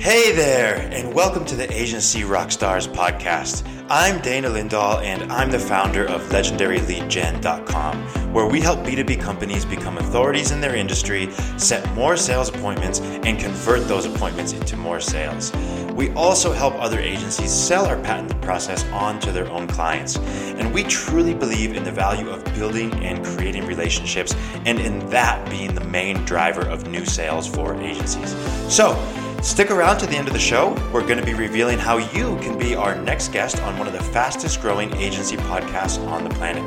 Hey 0.00 0.32
there, 0.32 0.88
and 0.90 1.12
welcome 1.12 1.44
to 1.44 1.54
the 1.54 1.70
Agency 1.70 2.22
Rockstars 2.22 2.90
podcast. 2.90 3.68
I'm 3.90 4.18
Dana 4.22 4.48
Lindahl, 4.48 5.02
and 5.02 5.30
I'm 5.30 5.50
the 5.50 5.58
founder 5.58 6.06
of 6.06 6.22
LegendaryLeadGen.com, 6.30 8.32
where 8.32 8.46
we 8.46 8.62
help 8.62 8.78
B2B 8.78 9.20
companies 9.20 9.66
become 9.66 9.98
authorities 9.98 10.52
in 10.52 10.60
their 10.62 10.74
industry, 10.74 11.30
set 11.58 11.86
more 11.92 12.16
sales 12.16 12.48
appointments, 12.48 13.00
and 13.00 13.38
convert 13.38 13.86
those 13.88 14.06
appointments 14.06 14.54
into 14.54 14.78
more 14.78 15.00
sales. 15.00 15.54
We 15.92 16.08
also 16.12 16.54
help 16.54 16.76
other 16.76 16.98
agencies 16.98 17.52
sell 17.52 17.84
our 17.84 18.00
patented 18.00 18.40
process 18.40 18.86
on 18.92 19.20
to 19.20 19.32
their 19.32 19.50
own 19.50 19.66
clients. 19.66 20.16
And 20.16 20.72
we 20.72 20.84
truly 20.84 21.34
believe 21.34 21.76
in 21.76 21.84
the 21.84 21.92
value 21.92 22.30
of 22.30 22.42
building 22.54 22.90
and 23.04 23.22
creating 23.22 23.66
relationships, 23.66 24.34
and 24.64 24.80
in 24.80 25.10
that 25.10 25.46
being 25.50 25.74
the 25.74 25.84
main 25.84 26.24
driver 26.24 26.62
of 26.62 26.88
new 26.88 27.04
sales 27.04 27.46
for 27.46 27.74
agencies. 27.74 28.34
So, 28.74 28.96
Stick 29.42 29.70
around 29.70 29.98
to 29.98 30.06
the 30.06 30.16
end 30.16 30.26
of 30.28 30.34
the 30.34 30.38
show. 30.38 30.74
We're 30.92 31.06
going 31.06 31.18
to 31.18 31.24
be 31.24 31.32
revealing 31.32 31.78
how 31.78 31.96
you 31.96 32.36
can 32.42 32.58
be 32.58 32.74
our 32.74 32.94
next 32.94 33.32
guest 33.32 33.60
on 33.62 33.78
one 33.78 33.86
of 33.86 33.94
the 33.94 34.02
fastest 34.02 34.60
growing 34.60 34.94
agency 34.96 35.36
podcasts 35.36 35.98
on 36.08 36.24
the 36.24 36.30
planet. 36.30 36.62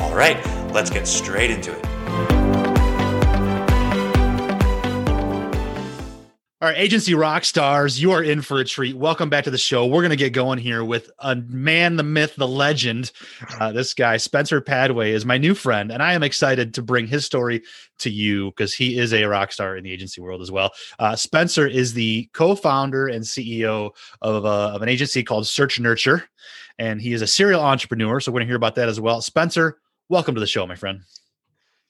All 0.00 0.14
right, 0.14 0.42
let's 0.72 0.88
get 0.88 1.06
straight 1.06 1.50
into 1.50 1.72
it. 1.72 2.35
All 6.62 6.70
right, 6.70 6.78
agency 6.78 7.14
rock 7.14 7.44
stars, 7.44 8.00
you 8.00 8.12
are 8.12 8.22
in 8.22 8.40
for 8.40 8.58
a 8.58 8.64
treat. 8.64 8.96
Welcome 8.96 9.28
back 9.28 9.44
to 9.44 9.50
the 9.50 9.58
show. 9.58 9.84
We're 9.84 10.00
going 10.00 10.08
to 10.08 10.16
get 10.16 10.32
going 10.32 10.58
here 10.58 10.82
with 10.82 11.10
a 11.18 11.36
man, 11.36 11.96
the 11.96 12.02
myth, 12.02 12.34
the 12.36 12.48
legend. 12.48 13.12
Uh, 13.60 13.72
this 13.72 13.92
guy, 13.92 14.16
Spencer 14.16 14.62
Padway, 14.62 15.10
is 15.10 15.26
my 15.26 15.36
new 15.36 15.54
friend, 15.54 15.92
and 15.92 16.02
I 16.02 16.14
am 16.14 16.22
excited 16.22 16.72
to 16.72 16.82
bring 16.82 17.08
his 17.08 17.26
story 17.26 17.62
to 17.98 18.08
you 18.08 18.52
because 18.52 18.72
he 18.72 18.98
is 18.98 19.12
a 19.12 19.26
rock 19.26 19.52
star 19.52 19.76
in 19.76 19.84
the 19.84 19.92
agency 19.92 20.22
world 20.22 20.40
as 20.40 20.50
well. 20.50 20.70
Uh, 20.98 21.14
Spencer 21.14 21.66
is 21.66 21.92
the 21.92 22.30
co-founder 22.32 23.06
and 23.06 23.22
CEO 23.22 23.90
of, 24.22 24.46
uh, 24.46 24.70
of 24.70 24.80
an 24.80 24.88
agency 24.88 25.22
called 25.22 25.46
Search 25.46 25.78
Nurture, 25.78 26.24
and 26.78 27.02
he 27.02 27.12
is 27.12 27.20
a 27.20 27.26
serial 27.26 27.60
entrepreneur. 27.60 28.18
So 28.18 28.32
we're 28.32 28.36
going 28.36 28.46
to 28.46 28.50
hear 28.50 28.56
about 28.56 28.76
that 28.76 28.88
as 28.88 28.98
well. 28.98 29.20
Spencer, 29.20 29.76
welcome 30.08 30.34
to 30.34 30.40
the 30.40 30.46
show, 30.46 30.66
my 30.66 30.74
friend. 30.74 31.02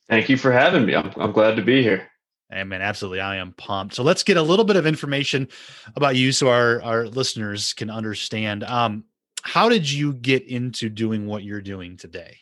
Thank 0.08 0.28
you 0.28 0.36
for 0.36 0.50
having 0.50 0.86
me. 0.86 0.96
I'm, 0.96 1.12
I'm 1.18 1.30
glad 1.30 1.54
to 1.54 1.62
be 1.62 1.84
here. 1.84 2.10
Amen. 2.52 2.80
Absolutely. 2.80 3.20
I 3.20 3.36
am 3.36 3.52
pumped. 3.52 3.94
So 3.94 4.02
let's 4.02 4.22
get 4.22 4.36
a 4.36 4.42
little 4.42 4.64
bit 4.64 4.76
of 4.76 4.86
information 4.86 5.48
about 5.96 6.16
you 6.16 6.30
so 6.30 6.48
our, 6.48 6.80
our 6.82 7.06
listeners 7.06 7.72
can 7.72 7.90
understand. 7.90 8.62
Um, 8.64 9.04
how 9.42 9.68
did 9.68 9.90
you 9.90 10.12
get 10.12 10.46
into 10.46 10.88
doing 10.88 11.26
what 11.26 11.42
you're 11.42 11.60
doing 11.60 11.96
today? 11.96 12.38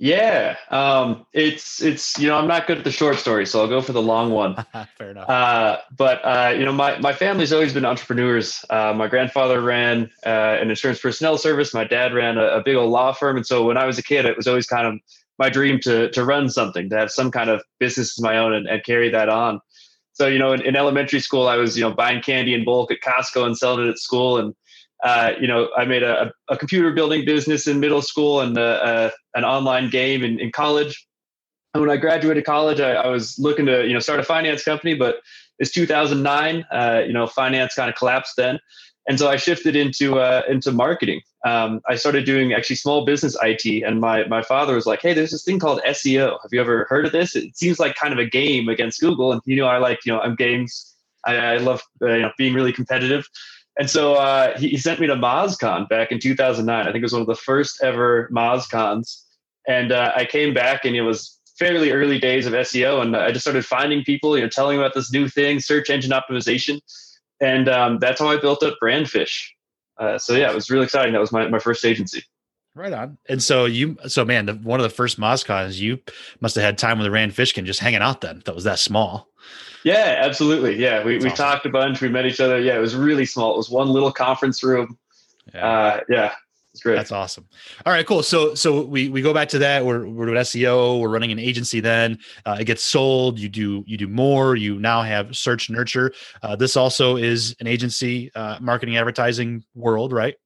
Yeah, 0.00 0.54
um, 0.70 1.26
it's 1.32 1.82
it's 1.82 2.16
you 2.20 2.28
know 2.28 2.36
I'm 2.36 2.46
not 2.46 2.68
good 2.68 2.78
at 2.78 2.84
the 2.84 2.92
short 2.92 3.16
story, 3.16 3.44
so 3.44 3.60
I'll 3.60 3.68
go 3.68 3.80
for 3.80 3.92
the 3.92 4.00
long 4.00 4.30
one. 4.30 4.54
Fair 4.96 5.10
enough. 5.10 5.28
Uh, 5.28 5.78
but 5.96 6.24
uh, 6.24 6.54
you 6.56 6.64
know 6.64 6.72
my 6.72 6.98
my 6.98 7.12
family's 7.12 7.52
always 7.52 7.74
been 7.74 7.84
entrepreneurs. 7.84 8.64
Uh, 8.70 8.92
my 8.94 9.08
grandfather 9.08 9.60
ran 9.60 10.08
uh, 10.24 10.56
an 10.60 10.70
insurance 10.70 11.00
personnel 11.00 11.36
service. 11.36 11.74
My 11.74 11.82
dad 11.82 12.14
ran 12.14 12.38
a, 12.38 12.44
a, 12.44 12.62
big 12.62 12.76
old 12.76 12.92
law 12.92 13.10
firm, 13.12 13.38
and 13.38 13.44
so 13.44 13.66
when 13.66 13.76
I 13.76 13.86
was 13.86 13.98
a 13.98 14.02
kid, 14.02 14.24
it 14.24 14.36
was 14.36 14.46
always 14.46 14.68
kind 14.68 14.86
of 14.86 15.00
my 15.38 15.48
dream 15.48 15.78
to 15.80 16.10
to 16.10 16.24
run 16.24 16.48
something, 16.48 16.88
to 16.90 16.96
have 16.98 17.10
some 17.10 17.30
kind 17.30 17.50
of 17.50 17.62
business 17.78 18.18
of 18.18 18.24
my 18.24 18.38
own 18.38 18.52
and, 18.52 18.66
and 18.66 18.84
carry 18.84 19.08
that 19.10 19.28
on. 19.28 19.60
So 20.12 20.26
you 20.26 20.38
know, 20.38 20.52
in, 20.52 20.62
in, 20.62 20.74
elementary 20.74 21.20
school, 21.20 21.46
I 21.46 21.56
was 21.56 21.76
you 21.76 21.84
know 21.84 21.92
buying 21.92 22.22
candy 22.22 22.54
in 22.54 22.64
bulk 22.64 22.90
at 22.90 23.00
Costco 23.00 23.46
and 23.46 23.56
selling 23.56 23.86
it 23.86 23.90
at 23.90 23.98
school, 23.98 24.38
and 24.38 24.54
uh, 25.04 25.32
you 25.40 25.46
know, 25.46 25.68
I 25.76 25.84
made 25.84 26.02
a, 26.02 26.32
a, 26.48 26.56
computer 26.56 26.92
building 26.92 27.24
business 27.24 27.68
in 27.68 27.78
middle 27.78 28.02
school 28.02 28.40
and 28.40 28.58
a, 28.58 28.84
uh, 28.84 29.10
a, 29.34 29.38
an 29.38 29.44
online 29.44 29.90
game 29.90 30.24
in, 30.24 30.40
in 30.40 30.50
college. 30.50 31.06
And 31.72 31.80
when 31.80 31.90
I 31.90 31.96
graduated 31.98 32.44
college, 32.44 32.80
I, 32.80 32.94
I, 32.94 33.06
was 33.06 33.38
looking 33.38 33.66
to 33.66 33.86
you 33.86 33.92
know 33.92 34.00
start 34.00 34.18
a 34.18 34.24
finance 34.24 34.64
company, 34.64 34.94
but 34.94 35.20
it's 35.60 35.70
2009. 35.70 36.64
Uh, 36.72 37.02
you 37.06 37.12
know, 37.12 37.28
finance 37.28 37.74
kind 37.74 37.88
of 37.88 37.94
collapsed 37.94 38.34
then, 38.36 38.58
and 39.08 39.18
so 39.18 39.28
I 39.28 39.36
shifted 39.36 39.74
into 39.74 40.18
uh, 40.20 40.42
into 40.48 40.70
marketing. 40.70 41.22
Um, 41.44 41.80
I 41.88 41.96
started 41.96 42.26
doing 42.26 42.52
actually 42.52 42.76
small 42.76 43.06
business 43.06 43.36
IT, 43.42 43.82
and 43.82 44.00
my 44.00 44.24
my 44.26 44.42
father 44.42 44.74
was 44.74 44.84
like, 44.86 45.00
"Hey, 45.00 45.14
there's 45.14 45.30
this 45.30 45.42
thing 45.42 45.58
called 45.58 45.80
SEO. 45.86 46.38
Have 46.42 46.52
you 46.52 46.60
ever 46.60 46.86
heard 46.90 47.06
of 47.06 47.12
this? 47.12 47.34
It 47.34 47.56
seems 47.56 47.80
like 47.80 47.96
kind 47.96 48.12
of 48.12 48.18
a 48.18 48.26
game 48.26 48.68
against 48.68 49.00
Google." 49.00 49.32
And 49.32 49.40
you 49.46 49.56
know, 49.56 49.66
I 49.66 49.78
like 49.78 50.00
you 50.04 50.12
know, 50.12 50.20
I'm 50.20 50.36
games. 50.36 50.94
I, 51.24 51.36
I 51.36 51.56
love 51.56 51.82
uh, 52.02 52.12
you 52.12 52.22
know 52.22 52.32
being 52.36 52.52
really 52.52 52.72
competitive, 52.72 53.26
and 53.78 53.88
so 53.88 54.14
uh, 54.14 54.56
he, 54.58 54.68
he, 54.68 54.76
sent 54.76 55.00
me 55.00 55.06
to 55.06 55.16
MozCon 55.16 55.88
back 55.88 56.12
in 56.12 56.20
2009. 56.20 56.80
I 56.80 56.84
think 56.84 56.96
it 56.96 57.02
was 57.02 57.12
one 57.12 57.22
of 57.22 57.26
the 57.26 57.34
first 57.34 57.82
ever 57.82 58.28
MozCons, 58.30 59.22
and 59.66 59.90
uh, 59.90 60.12
I 60.14 60.26
came 60.26 60.52
back, 60.52 60.84
and 60.84 60.94
it 60.94 61.02
was 61.02 61.34
fairly 61.58 61.92
early 61.92 62.18
days 62.18 62.44
of 62.44 62.52
SEO, 62.52 63.00
and 63.00 63.16
I 63.16 63.30
just 63.30 63.44
started 63.44 63.64
finding 63.64 64.04
people, 64.04 64.36
you 64.36 64.42
know, 64.44 64.50
telling 64.50 64.78
about 64.78 64.94
this 64.94 65.10
new 65.10 65.28
thing, 65.28 65.60
search 65.60 65.88
engine 65.88 66.12
optimization 66.12 66.80
and 67.40 67.68
um, 67.68 67.98
that's 67.98 68.20
how 68.20 68.28
I 68.28 68.36
built 68.36 68.62
up 68.62 68.76
Brandfish. 68.82 69.48
Uh, 69.98 70.18
so 70.18 70.34
yeah, 70.34 70.50
it 70.50 70.54
was 70.54 70.70
really 70.70 70.84
exciting. 70.84 71.12
That 71.12 71.20
was 71.20 71.32
my, 71.32 71.48
my 71.48 71.58
first 71.58 71.84
agency. 71.84 72.22
Right 72.74 72.92
on. 72.92 73.18
And 73.28 73.42
so 73.42 73.64
you, 73.64 73.96
so 74.06 74.24
man, 74.24 74.46
the, 74.46 74.54
one 74.54 74.78
of 74.78 74.84
the 74.84 74.90
first 74.90 75.18
MozCons, 75.18 75.78
you 75.78 75.98
must 76.40 76.54
have 76.54 76.62
had 76.62 76.78
time 76.78 76.98
with 76.98 77.06
the 77.06 77.10
Rand 77.10 77.32
Fishkin 77.32 77.64
just 77.64 77.80
hanging 77.80 78.02
out 78.02 78.20
then. 78.20 78.42
That 78.44 78.54
was 78.54 78.64
that 78.64 78.78
small. 78.78 79.28
Yeah, 79.82 80.20
absolutely. 80.20 80.76
Yeah, 80.76 81.02
we, 81.02 81.18
we 81.18 81.26
awesome. 81.26 81.36
talked 81.36 81.66
a 81.66 81.70
bunch. 81.70 82.00
We 82.00 82.08
met 82.08 82.26
each 82.26 82.40
other. 82.40 82.60
Yeah, 82.60 82.76
it 82.76 82.80
was 82.80 82.94
really 82.94 83.26
small. 83.26 83.54
It 83.54 83.56
was 83.56 83.70
one 83.70 83.88
little 83.88 84.12
conference 84.12 84.62
room. 84.62 84.98
Yeah. 85.54 85.66
Uh, 85.66 86.00
yeah, 86.08 86.32
it's 86.78 86.84
great. 86.84 86.94
That's 86.94 87.10
awesome. 87.10 87.44
All 87.84 87.92
right, 87.92 88.06
cool. 88.06 88.22
So 88.22 88.54
so 88.54 88.82
we 88.82 89.08
we 89.08 89.20
go 89.20 89.34
back 89.34 89.48
to 89.48 89.58
that. 89.58 89.84
We're 89.84 90.06
we're 90.06 90.26
doing 90.26 90.38
SEO. 90.38 91.00
We're 91.00 91.08
running 91.08 91.32
an 91.32 91.40
agency. 91.40 91.80
Then 91.80 92.20
uh, 92.46 92.58
it 92.60 92.66
gets 92.66 92.84
sold. 92.84 93.40
You 93.40 93.48
do 93.48 93.82
you 93.84 93.96
do 93.96 94.06
more. 94.06 94.54
You 94.54 94.78
now 94.78 95.02
have 95.02 95.36
search 95.36 95.70
nurture. 95.70 96.12
Uh, 96.40 96.54
this 96.54 96.76
also 96.76 97.16
is 97.16 97.56
an 97.58 97.66
agency 97.66 98.30
uh, 98.36 98.58
marketing 98.60 98.96
advertising 98.96 99.64
world, 99.74 100.12
right? 100.12 100.36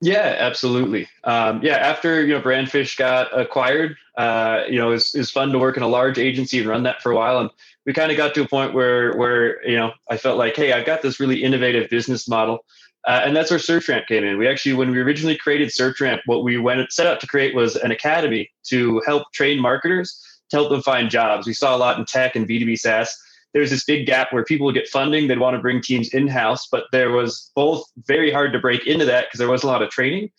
Yeah, 0.00 0.34
absolutely. 0.36 1.06
Um, 1.22 1.62
yeah, 1.62 1.76
after 1.76 2.26
you 2.26 2.34
know 2.34 2.40
Brandfish 2.40 2.96
got 2.96 3.38
acquired, 3.38 3.96
uh, 4.18 4.64
you 4.68 4.80
know, 4.80 4.90
it's 4.90 5.14
it's 5.14 5.30
fun 5.30 5.52
to 5.52 5.60
work 5.60 5.76
in 5.76 5.84
a 5.84 5.88
large 5.88 6.18
agency 6.18 6.58
and 6.58 6.66
run 6.66 6.82
that 6.82 7.00
for 7.00 7.12
a 7.12 7.14
while. 7.14 7.38
And 7.38 7.50
we 7.86 7.92
kind 7.92 8.10
of 8.10 8.16
got 8.16 8.34
to 8.34 8.42
a 8.42 8.48
point 8.48 8.74
where 8.74 9.16
where 9.16 9.64
you 9.64 9.76
know 9.76 9.92
I 10.10 10.16
felt 10.16 10.38
like, 10.38 10.56
hey, 10.56 10.72
I've 10.72 10.86
got 10.86 11.02
this 11.02 11.20
really 11.20 11.44
innovative 11.44 11.88
business 11.88 12.28
model 12.28 12.64
uh, 13.06 13.22
and 13.24 13.34
that's 13.34 13.50
where 13.50 13.58
SearchRamp 13.58 14.06
came 14.06 14.24
in. 14.24 14.38
We 14.38 14.46
actually, 14.46 14.74
when 14.74 14.90
we 14.90 15.00
originally 15.00 15.36
created 15.36 15.70
SearchRamp, 15.70 16.20
what 16.26 16.44
we 16.44 16.56
went 16.58 16.92
set 16.92 17.06
out 17.06 17.20
to 17.20 17.26
create 17.26 17.54
was 17.54 17.76
an 17.76 17.90
academy 17.90 18.50
to 18.68 19.02
help 19.06 19.32
train 19.32 19.60
marketers 19.60 20.20
to 20.50 20.56
help 20.58 20.70
them 20.70 20.82
find 20.82 21.10
jobs. 21.10 21.46
We 21.46 21.54
saw 21.54 21.74
a 21.74 21.78
lot 21.78 21.98
in 21.98 22.04
tech 22.04 22.36
and 22.36 22.48
B2B 22.48 22.78
SaaS. 22.78 23.16
There's 23.54 23.70
this 23.70 23.84
big 23.84 24.06
gap 24.06 24.32
where 24.32 24.44
people 24.44 24.66
would 24.66 24.74
get 24.74 24.88
funding, 24.88 25.26
they'd 25.26 25.38
want 25.38 25.56
to 25.56 25.60
bring 25.60 25.82
teams 25.82 26.08
in 26.14 26.28
house, 26.28 26.68
but 26.70 26.84
there 26.92 27.10
was 27.10 27.50
both 27.54 27.84
very 28.06 28.30
hard 28.30 28.52
to 28.52 28.58
break 28.58 28.86
into 28.86 29.04
that 29.06 29.26
because 29.26 29.38
there 29.38 29.48
wasn't 29.48 29.70
a 29.70 29.72
lot 29.72 29.82
of 29.82 29.90
training 29.90 30.30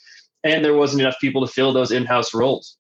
and 0.44 0.64
there 0.64 0.76
wasn't 0.76 1.02
enough 1.02 1.20
people 1.20 1.46
to 1.46 1.52
fill 1.52 1.74
those 1.74 1.92
in 1.92 2.06
house 2.06 2.34
roles. 2.34 2.78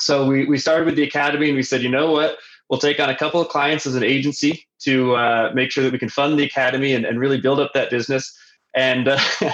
So 0.00 0.26
we, 0.26 0.46
we 0.46 0.58
started 0.58 0.86
with 0.86 0.96
the 0.96 1.02
academy 1.02 1.48
and 1.48 1.56
we 1.56 1.62
said, 1.62 1.82
you 1.82 1.88
know 1.88 2.10
what? 2.10 2.38
We'll 2.68 2.80
take 2.80 3.00
on 3.00 3.10
a 3.10 3.16
couple 3.16 3.40
of 3.40 3.48
clients 3.48 3.86
as 3.86 3.94
an 3.94 4.04
agency 4.04 4.66
to 4.80 5.14
uh, 5.16 5.50
make 5.54 5.70
sure 5.70 5.84
that 5.84 5.92
we 5.92 5.98
can 5.98 6.08
fund 6.08 6.38
the 6.38 6.44
academy 6.44 6.94
and, 6.94 7.04
and 7.04 7.18
really 7.18 7.40
build 7.40 7.60
up 7.60 7.72
that 7.74 7.90
business 7.90 8.34
and 8.74 9.08
uh, 9.08 9.18
the 9.40 9.52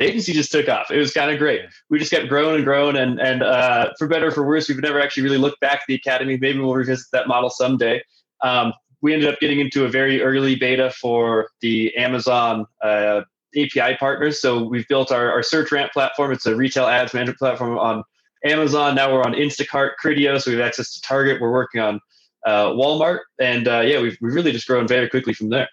agency 0.00 0.32
just 0.32 0.52
took 0.52 0.68
off. 0.68 0.90
It 0.90 0.98
was 0.98 1.12
kind 1.12 1.30
of 1.30 1.38
great. 1.38 1.62
We 1.90 1.98
just 1.98 2.10
kept 2.10 2.28
growing 2.28 2.56
and 2.56 2.64
growing, 2.64 2.96
and 2.96 3.20
and 3.20 3.42
uh, 3.42 3.92
for 3.98 4.06
better 4.06 4.28
or 4.28 4.30
for 4.30 4.46
worse, 4.46 4.68
we've 4.68 4.78
never 4.78 5.00
actually 5.00 5.24
really 5.24 5.38
looked 5.38 5.60
back 5.60 5.76
at 5.76 5.82
the 5.88 5.94
academy. 5.94 6.36
Maybe 6.36 6.58
we'll 6.58 6.74
revisit 6.74 7.06
that 7.12 7.28
model 7.28 7.50
someday. 7.50 8.02
Um, 8.42 8.72
we 9.00 9.12
ended 9.12 9.28
up 9.28 9.40
getting 9.40 9.60
into 9.60 9.84
a 9.84 9.88
very 9.88 10.22
early 10.22 10.54
beta 10.54 10.90
for 10.90 11.48
the 11.60 11.94
Amazon 11.96 12.66
uh, 12.82 13.22
API 13.56 13.96
partners. 13.98 14.40
So 14.40 14.62
we've 14.62 14.86
built 14.88 15.12
our, 15.12 15.30
our 15.30 15.42
Search 15.42 15.72
Ramp 15.72 15.92
platform. 15.92 16.32
It's 16.32 16.46
a 16.46 16.56
retail 16.56 16.86
ads 16.86 17.12
management 17.12 17.38
platform 17.38 17.78
on 17.78 18.04
Amazon. 18.44 18.94
Now 18.94 19.12
we're 19.12 19.22
on 19.22 19.34
Instacart, 19.34 19.92
Criteo, 20.02 20.40
so 20.40 20.50
we 20.50 20.56
have 20.56 20.66
access 20.66 20.94
to 20.94 21.00
Target. 21.02 21.40
We're 21.40 21.52
working 21.52 21.80
on 21.80 22.00
uh, 22.46 22.68
Walmart, 22.70 23.20
and 23.40 23.68
uh, 23.68 23.80
yeah, 23.80 24.00
we've, 24.00 24.16
we've 24.20 24.34
really 24.34 24.52
just 24.52 24.66
grown 24.66 24.88
very 24.88 25.08
quickly 25.08 25.32
from 25.32 25.50
there. 25.50 25.68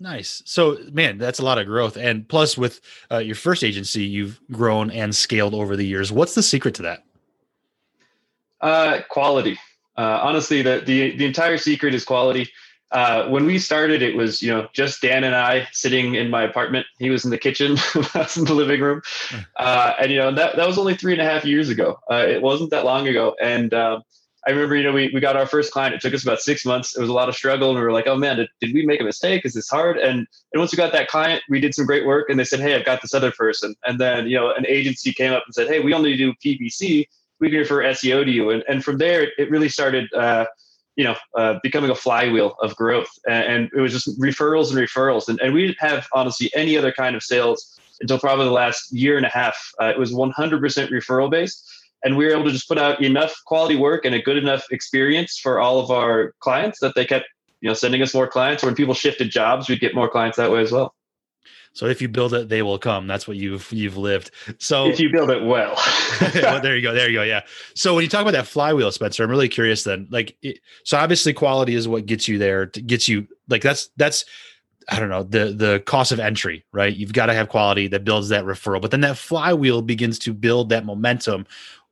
Nice. 0.00 0.42
So, 0.46 0.78
man, 0.92 1.18
that's 1.18 1.40
a 1.40 1.44
lot 1.44 1.58
of 1.58 1.66
growth. 1.66 1.96
And 1.96 2.28
plus, 2.28 2.56
with 2.56 2.80
uh, 3.10 3.18
your 3.18 3.34
first 3.34 3.64
agency, 3.64 4.04
you've 4.04 4.40
grown 4.52 4.90
and 4.90 5.14
scaled 5.14 5.54
over 5.54 5.76
the 5.76 5.86
years. 5.86 6.12
What's 6.12 6.34
the 6.34 6.42
secret 6.42 6.74
to 6.76 6.82
that? 6.82 7.02
Uh, 8.60 9.00
quality. 9.08 9.58
Uh, 9.96 10.20
honestly, 10.22 10.62
the, 10.62 10.82
the 10.86 11.16
the 11.16 11.24
entire 11.24 11.58
secret 11.58 11.94
is 11.94 12.04
quality. 12.04 12.48
Uh, 12.90 13.28
when 13.28 13.44
we 13.44 13.58
started, 13.58 14.00
it 14.00 14.16
was 14.16 14.40
you 14.40 14.50
know 14.50 14.68
just 14.72 15.02
Dan 15.02 15.24
and 15.24 15.34
I 15.34 15.66
sitting 15.72 16.14
in 16.14 16.30
my 16.30 16.42
apartment. 16.42 16.86
He 16.98 17.10
was 17.10 17.24
in 17.24 17.30
the 17.30 17.38
kitchen, 17.38 17.76
I 17.94 18.20
was 18.20 18.36
in 18.36 18.44
the 18.44 18.54
living 18.54 18.80
room, 18.80 19.02
hmm. 19.28 19.40
uh, 19.56 19.94
and 20.00 20.12
you 20.12 20.18
know 20.18 20.32
that 20.32 20.56
that 20.56 20.66
was 20.66 20.78
only 20.78 20.94
three 20.94 21.12
and 21.12 21.20
a 21.20 21.24
half 21.24 21.44
years 21.44 21.68
ago. 21.68 21.98
Uh, 22.10 22.24
it 22.28 22.40
wasn't 22.40 22.70
that 22.70 22.84
long 22.84 23.08
ago, 23.08 23.36
and 23.42 23.74
um, 23.74 24.02
I 24.48 24.52
remember, 24.52 24.76
you 24.76 24.82
know, 24.82 24.92
we, 24.92 25.10
we 25.12 25.20
got 25.20 25.36
our 25.36 25.44
first 25.44 25.72
client. 25.72 25.94
It 25.94 26.00
took 26.00 26.14
us 26.14 26.22
about 26.22 26.40
six 26.40 26.64
months. 26.64 26.96
It 26.96 27.02
was 27.02 27.10
a 27.10 27.12
lot 27.12 27.28
of 27.28 27.34
struggle. 27.34 27.68
And 27.68 27.78
we 27.78 27.84
were 27.84 27.92
like, 27.92 28.06
oh 28.06 28.16
man, 28.16 28.38
did, 28.38 28.48
did 28.62 28.72
we 28.72 28.86
make 28.86 28.98
a 28.98 29.04
mistake? 29.04 29.44
Is 29.44 29.52
this 29.52 29.68
hard? 29.68 29.98
And, 29.98 30.26
and 30.52 30.58
once 30.58 30.72
we 30.72 30.76
got 30.76 30.90
that 30.92 31.08
client, 31.08 31.42
we 31.50 31.60
did 31.60 31.74
some 31.74 31.84
great 31.84 32.06
work 32.06 32.30
and 32.30 32.40
they 32.40 32.44
said, 32.44 32.60
hey, 32.60 32.74
I've 32.74 32.86
got 32.86 33.02
this 33.02 33.12
other 33.12 33.30
person. 33.30 33.76
And 33.84 34.00
then, 34.00 34.26
you 34.26 34.36
know, 34.36 34.54
an 34.54 34.64
agency 34.66 35.12
came 35.12 35.34
up 35.34 35.42
and 35.44 35.54
said, 35.54 35.68
hey, 35.68 35.80
we 35.80 35.92
only 35.92 36.16
do 36.16 36.32
PPC. 36.42 37.06
We 37.40 37.50
can 37.50 37.58
refer 37.58 37.82
SEO 37.82 38.24
to 38.24 38.30
you. 38.30 38.48
And, 38.48 38.64
and 38.70 38.82
from 38.82 38.96
there, 38.96 39.30
it 39.36 39.50
really 39.50 39.68
started, 39.68 40.10
uh, 40.14 40.46
you 40.96 41.04
know, 41.04 41.16
uh, 41.36 41.58
becoming 41.62 41.90
a 41.90 41.94
flywheel 41.94 42.56
of 42.62 42.74
growth. 42.74 43.10
And, 43.28 43.44
and, 43.44 43.70
it 43.76 43.80
was 43.82 43.92
just 43.92 44.18
referrals 44.18 44.70
and 44.70 44.78
referrals. 44.78 45.28
And, 45.28 45.38
and 45.42 45.52
we 45.52 45.66
didn't 45.66 45.80
have 45.80 46.08
honestly 46.14 46.50
any 46.54 46.78
other 46.78 46.90
kind 46.90 47.14
of 47.14 47.22
sales 47.22 47.78
until 48.00 48.18
probably 48.18 48.46
the 48.46 48.52
last 48.52 48.92
year 48.92 49.18
and 49.18 49.26
a 49.26 49.28
half. 49.28 49.58
Uh, 49.78 49.86
it 49.86 49.98
was 49.98 50.10
100% 50.10 50.32
referral 50.90 51.30
based. 51.30 51.77
And 52.04 52.16
we 52.16 52.26
were 52.26 52.32
able 52.32 52.44
to 52.44 52.52
just 52.52 52.68
put 52.68 52.78
out 52.78 53.02
enough 53.02 53.34
quality 53.46 53.76
work 53.76 54.04
and 54.04 54.14
a 54.14 54.22
good 54.22 54.36
enough 54.36 54.64
experience 54.70 55.38
for 55.38 55.58
all 55.58 55.80
of 55.80 55.90
our 55.90 56.32
clients 56.40 56.78
that 56.80 56.94
they 56.94 57.04
kept, 57.04 57.26
you 57.60 57.68
know, 57.68 57.74
sending 57.74 58.02
us 58.02 58.14
more 58.14 58.28
clients. 58.28 58.62
When 58.62 58.74
people 58.74 58.94
shifted 58.94 59.30
jobs, 59.30 59.68
we'd 59.68 59.80
get 59.80 59.94
more 59.94 60.08
clients 60.08 60.36
that 60.36 60.50
way 60.50 60.60
as 60.60 60.70
well. 60.70 60.94
So 61.72 61.86
if 61.86 62.02
you 62.02 62.08
build 62.08 62.34
it, 62.34 62.48
they 62.48 62.62
will 62.62 62.78
come. 62.78 63.06
That's 63.06 63.28
what 63.28 63.36
you've 63.36 63.70
you've 63.72 63.96
lived. 63.96 64.30
So 64.58 64.88
if 64.88 64.98
you 64.98 65.10
build 65.10 65.30
it 65.30 65.44
well. 65.44 65.80
well 66.34 66.60
there 66.60 66.74
you 66.76 66.82
go. 66.82 66.92
There 66.92 67.08
you 67.08 67.18
go. 67.18 67.22
Yeah. 67.22 67.42
So 67.74 67.94
when 67.94 68.02
you 68.02 68.08
talk 68.08 68.22
about 68.22 68.32
that 68.32 68.46
flywheel, 68.46 68.90
Spencer, 68.90 69.22
I'm 69.22 69.30
really 69.30 69.48
curious. 69.48 69.84
Then, 69.84 70.08
like, 70.10 70.36
it, 70.42 70.60
so 70.84 70.96
obviously 70.98 71.32
quality 71.32 71.74
is 71.74 71.86
what 71.86 72.06
gets 72.06 72.26
you 72.26 72.38
there. 72.38 72.66
To 72.66 72.82
gets 72.82 73.08
you 73.08 73.28
like 73.48 73.62
that's 73.62 73.90
that's 73.96 74.24
I 74.88 74.98
don't 74.98 75.10
know 75.10 75.22
the 75.22 75.52
the 75.52 75.82
cost 75.86 76.12
of 76.12 76.18
entry, 76.18 76.64
right? 76.72 76.94
You've 76.94 77.12
got 77.12 77.26
to 77.26 77.34
have 77.34 77.48
quality 77.48 77.88
that 77.88 78.04
builds 78.04 78.30
that 78.30 78.44
referral, 78.44 78.80
but 78.80 78.90
then 78.90 79.02
that 79.02 79.18
flywheel 79.18 79.82
begins 79.82 80.18
to 80.20 80.32
build 80.32 80.70
that 80.70 80.84
momentum. 80.86 81.46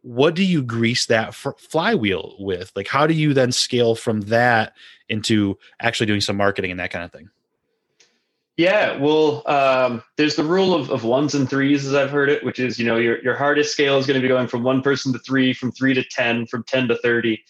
What 0.06 0.36
do 0.36 0.44
you 0.44 0.62
grease 0.62 1.06
that 1.06 1.34
flywheel 1.34 2.36
with? 2.38 2.70
Like, 2.76 2.86
how 2.86 3.08
do 3.08 3.14
you 3.14 3.34
then 3.34 3.50
scale 3.50 3.96
from 3.96 4.20
that 4.22 4.72
into 5.08 5.58
actually 5.80 6.06
doing 6.06 6.20
some 6.20 6.36
marketing 6.36 6.70
and 6.70 6.78
that 6.78 6.92
kind 6.92 7.04
of 7.04 7.10
thing? 7.10 7.28
Yeah, 8.56 8.98
well, 8.98 9.42
um, 9.46 10.04
there's 10.16 10.36
the 10.36 10.44
rule 10.44 10.76
of, 10.76 10.92
of 10.92 11.02
ones 11.02 11.34
and 11.34 11.50
threes, 11.50 11.84
as 11.84 11.94
I've 11.94 12.12
heard 12.12 12.28
it, 12.28 12.44
which 12.44 12.60
is, 12.60 12.78
you 12.78 12.86
know, 12.86 12.98
your, 12.98 13.20
your 13.24 13.34
hardest 13.34 13.72
scale 13.72 13.98
is 13.98 14.06
going 14.06 14.14
to 14.14 14.22
be 14.22 14.28
going 14.28 14.46
from 14.46 14.62
one 14.62 14.80
person 14.80 15.12
to 15.12 15.18
three, 15.18 15.52
from 15.52 15.72
three 15.72 15.92
to 15.92 16.04
10, 16.04 16.46
from 16.46 16.62
10 16.62 16.86
to 16.86 16.96
30. 16.98 17.42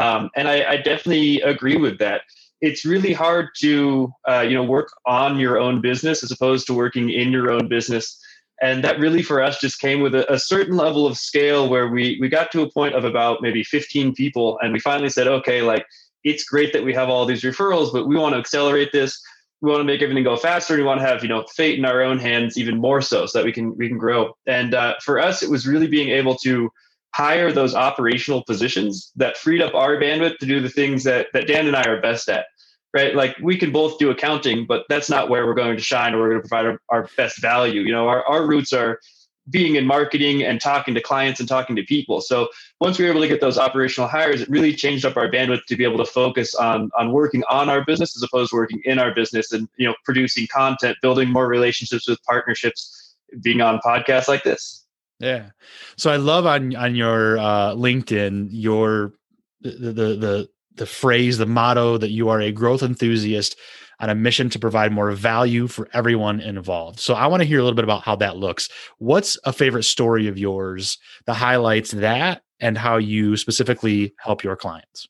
Um, 0.00 0.30
and 0.36 0.46
I, 0.46 0.70
I, 0.70 0.76
definitely 0.76 1.40
agree 1.40 1.76
with 1.78 1.98
that. 1.98 2.22
It's 2.60 2.84
really 2.84 3.12
hard 3.12 3.48
to, 3.58 4.12
uh, 4.28 4.42
you 4.42 4.54
know, 4.54 4.62
work 4.62 4.92
on 5.04 5.36
your 5.36 5.58
own 5.58 5.80
business 5.80 6.22
as 6.22 6.30
opposed 6.30 6.68
to 6.68 6.74
working 6.74 7.10
in 7.10 7.32
your 7.32 7.50
own 7.50 7.66
business. 7.66 8.23
And 8.62 8.84
that 8.84 8.98
really 8.98 9.22
for 9.22 9.42
us 9.42 9.60
just 9.60 9.80
came 9.80 10.00
with 10.00 10.14
a, 10.14 10.32
a 10.32 10.38
certain 10.38 10.76
level 10.76 11.06
of 11.06 11.18
scale 11.18 11.68
where 11.68 11.88
we, 11.88 12.18
we 12.20 12.28
got 12.28 12.52
to 12.52 12.62
a 12.62 12.70
point 12.70 12.94
of 12.94 13.04
about 13.04 13.42
maybe 13.42 13.64
15 13.64 14.14
people. 14.14 14.58
And 14.62 14.72
we 14.72 14.80
finally 14.80 15.10
said, 15.10 15.26
okay, 15.26 15.62
like, 15.62 15.84
it's 16.22 16.44
great 16.44 16.72
that 16.72 16.84
we 16.84 16.94
have 16.94 17.08
all 17.10 17.26
these 17.26 17.42
referrals, 17.42 17.92
but 17.92 18.06
we 18.06 18.16
want 18.16 18.34
to 18.34 18.38
accelerate 18.38 18.92
this 18.92 19.20
we 19.64 19.70
want 19.70 19.80
to 19.80 19.84
make 19.84 20.02
everything 20.02 20.24
go 20.24 20.36
faster. 20.36 20.76
We 20.76 20.82
want 20.82 21.00
to 21.00 21.06
have 21.06 21.22
you 21.22 21.28
know 21.28 21.44
fate 21.56 21.78
in 21.78 21.84
our 21.84 22.02
own 22.02 22.18
hands 22.18 22.58
even 22.58 22.78
more 22.78 23.00
so, 23.00 23.26
so 23.26 23.38
that 23.38 23.44
we 23.44 23.52
can 23.52 23.76
we 23.76 23.88
can 23.88 23.98
grow. 23.98 24.36
And 24.46 24.74
uh, 24.74 24.94
for 25.02 25.18
us, 25.18 25.42
it 25.42 25.50
was 25.50 25.66
really 25.66 25.86
being 25.86 26.10
able 26.10 26.36
to 26.38 26.70
hire 27.14 27.50
those 27.52 27.74
operational 27.74 28.44
positions 28.44 29.12
that 29.16 29.36
freed 29.36 29.62
up 29.62 29.74
our 29.74 29.96
bandwidth 29.96 30.38
to 30.38 30.46
do 30.46 30.60
the 30.60 30.68
things 30.68 31.04
that 31.04 31.28
that 31.32 31.46
Dan 31.46 31.66
and 31.66 31.76
I 31.76 31.84
are 31.84 32.00
best 32.00 32.28
at. 32.28 32.46
Right, 32.94 33.12
like 33.12 33.36
we 33.42 33.56
can 33.56 33.72
both 33.72 33.98
do 33.98 34.10
accounting, 34.10 34.66
but 34.66 34.84
that's 34.88 35.10
not 35.10 35.28
where 35.28 35.46
we're 35.46 35.54
going 35.54 35.76
to 35.76 35.82
shine 35.82 36.14
or 36.14 36.20
we're 36.20 36.30
going 36.30 36.42
to 36.42 36.48
provide 36.48 36.66
our, 36.66 36.80
our 36.90 37.08
best 37.16 37.42
value. 37.42 37.80
You 37.80 37.90
know, 37.90 38.06
our, 38.06 38.24
our 38.24 38.46
roots 38.46 38.72
are 38.72 39.00
being 39.50 39.76
in 39.76 39.86
marketing 39.86 40.42
and 40.42 40.60
talking 40.60 40.94
to 40.94 41.00
clients 41.00 41.38
and 41.40 41.48
talking 41.48 41.76
to 41.76 41.82
people. 41.82 42.20
So 42.20 42.48
once 42.80 42.98
we 42.98 43.04
were 43.04 43.10
able 43.10 43.20
to 43.20 43.28
get 43.28 43.40
those 43.40 43.58
operational 43.58 44.08
hires, 44.08 44.40
it 44.40 44.48
really 44.48 44.74
changed 44.74 45.04
up 45.04 45.16
our 45.16 45.30
bandwidth 45.30 45.66
to 45.66 45.76
be 45.76 45.84
able 45.84 45.98
to 45.98 46.04
focus 46.04 46.54
on 46.54 46.90
on 46.96 47.12
working 47.12 47.42
on 47.50 47.68
our 47.68 47.84
business 47.84 48.16
as 48.16 48.22
opposed 48.22 48.50
to 48.50 48.56
working 48.56 48.80
in 48.84 48.98
our 48.98 49.14
business 49.14 49.52
and 49.52 49.68
you 49.76 49.86
know 49.86 49.94
producing 50.04 50.46
content, 50.46 50.96
building 51.02 51.28
more 51.28 51.46
relationships 51.46 52.08
with 52.08 52.22
partnerships, 52.22 53.16
being 53.42 53.60
on 53.60 53.80
podcasts 53.80 54.28
like 54.28 54.44
this. 54.44 54.86
Yeah. 55.20 55.50
So 55.96 56.10
I 56.10 56.16
love 56.16 56.46
on 56.46 56.74
on 56.74 56.94
your 56.94 57.38
uh, 57.38 57.74
LinkedIn 57.74 58.48
your 58.50 59.12
the 59.60 59.70
the 59.70 59.92
the 59.92 60.48
the 60.76 60.86
phrase, 60.86 61.38
the 61.38 61.46
motto 61.46 61.98
that 61.98 62.10
you 62.10 62.28
are 62.28 62.40
a 62.40 62.52
growth 62.52 62.82
enthusiast 62.82 63.56
on 64.00 64.10
a 64.10 64.14
mission 64.14 64.50
to 64.50 64.58
provide 64.58 64.92
more 64.92 65.12
value 65.12 65.66
for 65.66 65.88
everyone 65.92 66.40
involved. 66.40 66.98
So 66.98 67.14
I 67.14 67.26
want 67.26 67.42
to 67.42 67.46
hear 67.46 67.60
a 67.60 67.62
little 67.62 67.76
bit 67.76 67.84
about 67.84 68.02
how 68.02 68.16
that 68.16 68.36
looks. 68.36 68.68
What's 68.98 69.38
a 69.44 69.52
favorite 69.52 69.84
story 69.84 70.26
of 70.26 70.38
yours 70.38 70.98
that 71.26 71.34
highlights 71.34 71.92
that 71.92 72.42
and 72.60 72.76
how 72.76 72.96
you 72.96 73.36
specifically 73.36 74.14
help 74.18 74.42
your 74.42 74.56
clients? 74.56 75.08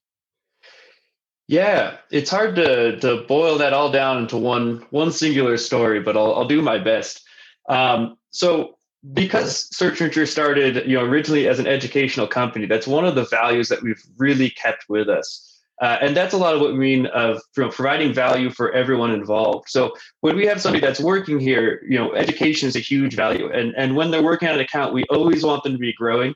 Yeah, 1.46 1.98
it's 2.10 2.30
hard 2.30 2.56
to 2.56 2.98
to 3.00 3.22
boil 3.28 3.58
that 3.58 3.74
all 3.74 3.90
down 3.90 4.18
into 4.18 4.38
one 4.38 4.86
one 4.90 5.12
singular 5.12 5.58
story, 5.58 6.00
but 6.00 6.16
I'll 6.16 6.34
I'll 6.34 6.48
do 6.48 6.62
my 6.62 6.78
best. 6.78 7.22
Um, 7.68 8.16
so 8.30 8.78
because 9.12 9.68
Search 9.76 10.00
Nurture 10.00 10.24
started, 10.24 10.88
you 10.88 10.96
know, 10.96 11.04
originally 11.04 11.46
as 11.46 11.58
an 11.58 11.66
educational 11.66 12.26
company, 12.26 12.64
that's 12.64 12.86
one 12.86 13.04
of 13.04 13.14
the 13.14 13.26
values 13.26 13.68
that 13.68 13.82
we've 13.82 14.02
really 14.16 14.50
kept 14.50 14.86
with 14.88 15.10
us. 15.10 15.53
Uh, 15.80 15.98
and 16.00 16.16
that's 16.16 16.34
a 16.34 16.36
lot 16.36 16.54
of 16.54 16.60
what 16.60 16.72
we 16.72 16.78
mean 16.78 17.06
of 17.06 17.40
you 17.56 17.64
know, 17.64 17.68
providing 17.68 18.12
value 18.12 18.48
for 18.48 18.72
everyone 18.72 19.10
involved. 19.10 19.68
So 19.68 19.94
when 20.20 20.36
we 20.36 20.46
have 20.46 20.60
somebody 20.60 20.80
that's 20.80 21.00
working 21.00 21.40
here, 21.40 21.82
you 21.88 21.98
know, 21.98 22.14
education 22.14 22.68
is 22.68 22.76
a 22.76 22.80
huge 22.80 23.16
value. 23.16 23.50
And, 23.50 23.74
and 23.76 23.96
when 23.96 24.10
they're 24.10 24.22
working 24.22 24.48
on 24.48 24.54
an 24.54 24.60
account, 24.60 24.94
we 24.94 25.04
always 25.10 25.44
want 25.44 25.64
them 25.64 25.72
to 25.72 25.78
be 25.78 25.92
growing. 25.92 26.34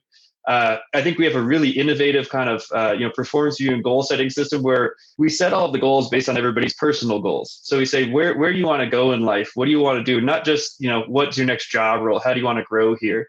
Uh, 0.49 0.79
I 0.94 1.02
think 1.02 1.19
we 1.19 1.26
have 1.26 1.35
a 1.35 1.43
really 1.43 1.69
innovative 1.69 2.31
kind 2.31 2.49
of 2.49 2.64
uh, 2.75 2.93
you 2.93 3.00
know 3.00 3.11
performance 3.11 3.58
view 3.58 3.75
and 3.75 3.85
goal 3.85 4.02
setting 4.02 4.31
system 4.31 4.62
where 4.62 4.94
we 5.19 5.29
set 5.29 5.52
all 5.52 5.70
the 5.70 5.79
goals 5.79 6.08
based 6.08 6.26
on 6.26 6.38
everybody's 6.38 6.73
personal 6.73 7.20
goals. 7.20 7.61
So 7.64 7.76
we 7.76 7.84
say 7.84 8.11
where 8.11 8.34
where 8.38 8.50
do 8.50 8.58
you 8.58 8.64
want 8.64 8.82
to 8.82 8.88
go 8.88 9.12
in 9.12 9.20
life? 9.20 9.50
What 9.56 9.67
do 9.67 9.70
you 9.70 9.81
want 9.81 9.99
to 9.99 10.05
do? 10.05 10.23
Not 10.23 10.46
just 10.46 10.81
you 10.81 10.88
know 10.88 11.05
what's 11.06 11.37
your 11.37 11.46
next 11.46 11.69
job 11.70 12.00
role? 12.00 12.19
How 12.19 12.32
do 12.32 12.41
you 12.41 12.46
want 12.46 12.58
to 12.61 12.64
grow 12.64 12.96
here? 12.96 13.29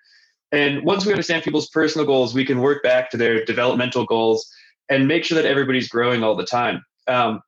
And 0.54 0.84
once 0.86 1.06
we 1.06 1.12
understand 1.12 1.44
people's 1.44 1.70
personal 1.70 2.08
goals, 2.08 2.34
we 2.34 2.46
can 2.46 2.62
work 2.62 2.82
back 2.84 3.12
to 3.12 3.18
their 3.18 3.44
developmental 3.44 4.06
goals 4.06 4.50
and 4.90 5.08
make 5.08 5.24
sure 5.24 5.36
that 5.36 5.46
everybody's 5.48 5.88
growing 5.88 6.24
all 6.24 6.36
the 6.36 6.46
time. 6.46 6.84
Um, 7.08 7.42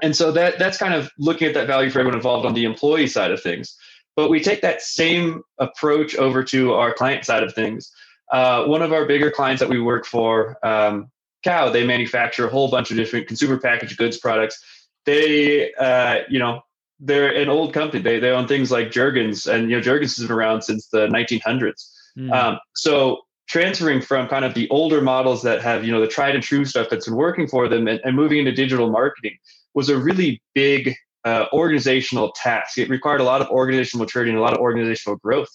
and 0.00 0.16
so 0.16 0.32
that 0.32 0.58
that's 0.58 0.78
kind 0.78 0.94
of 0.94 1.10
looking 1.18 1.48
at 1.48 1.54
that 1.54 1.66
value 1.66 1.90
for 1.90 2.00
everyone 2.00 2.16
involved 2.16 2.46
on 2.46 2.54
the 2.54 2.64
employee 2.64 3.06
side 3.06 3.30
of 3.30 3.42
things. 3.42 3.76
But 4.16 4.30
we 4.30 4.40
take 4.40 4.60
that 4.62 4.82
same 4.82 5.42
approach 5.58 6.14
over 6.16 6.42
to 6.44 6.74
our 6.74 6.92
client 6.92 7.24
side 7.24 7.42
of 7.42 7.54
things. 7.54 7.90
Uh, 8.30 8.64
one 8.64 8.82
of 8.82 8.92
our 8.92 9.06
bigger 9.06 9.30
clients 9.30 9.60
that 9.60 9.68
we 9.68 9.80
work 9.80 10.06
for, 10.06 10.56
um, 10.62 11.10
Kao, 11.44 11.70
they 11.70 11.84
manufacture 11.84 12.46
a 12.46 12.50
whole 12.50 12.70
bunch 12.70 12.90
of 12.90 12.96
different 12.96 13.26
consumer 13.26 13.58
packaged 13.58 13.96
goods 13.96 14.18
products. 14.18 14.62
They, 15.04 15.72
uh, 15.74 16.20
you 16.28 16.38
know, 16.38 16.62
they're 17.00 17.34
an 17.34 17.48
old 17.48 17.74
company. 17.74 18.02
They 18.02 18.20
they 18.20 18.30
own 18.30 18.46
things 18.46 18.70
like 18.70 18.90
Jergens, 18.90 19.46
and 19.46 19.68
you 19.68 19.76
know, 19.76 19.82
Jergens 19.82 20.16
has 20.16 20.26
been 20.26 20.36
around 20.36 20.62
since 20.62 20.86
the 20.88 21.08
1900s. 21.08 21.90
Mm. 22.16 22.32
Um, 22.32 22.58
so 22.74 23.22
transferring 23.52 24.00
from 24.00 24.26
kind 24.28 24.46
of 24.46 24.54
the 24.54 24.66
older 24.70 25.02
models 25.02 25.42
that 25.42 25.60
have 25.60 25.84
you 25.84 25.92
know 25.92 26.00
the 26.00 26.06
tried 26.06 26.34
and 26.34 26.42
true 26.42 26.64
stuff 26.64 26.88
that's 26.90 27.04
been 27.04 27.16
working 27.16 27.46
for 27.46 27.68
them 27.68 27.86
and, 27.86 28.00
and 28.02 28.16
moving 28.16 28.38
into 28.38 28.50
digital 28.50 28.88
marketing 28.88 29.36
was 29.74 29.90
a 29.90 29.98
really 29.98 30.40
big 30.54 30.94
uh, 31.26 31.44
organizational 31.52 32.32
task. 32.32 32.78
It 32.78 32.88
required 32.88 33.20
a 33.20 33.24
lot 33.24 33.42
of 33.42 33.48
organizational 33.50 34.04
maturity 34.04 34.30
and 34.30 34.38
a 34.38 34.42
lot 34.42 34.54
of 34.54 34.60
organizational 34.60 35.18
growth. 35.18 35.50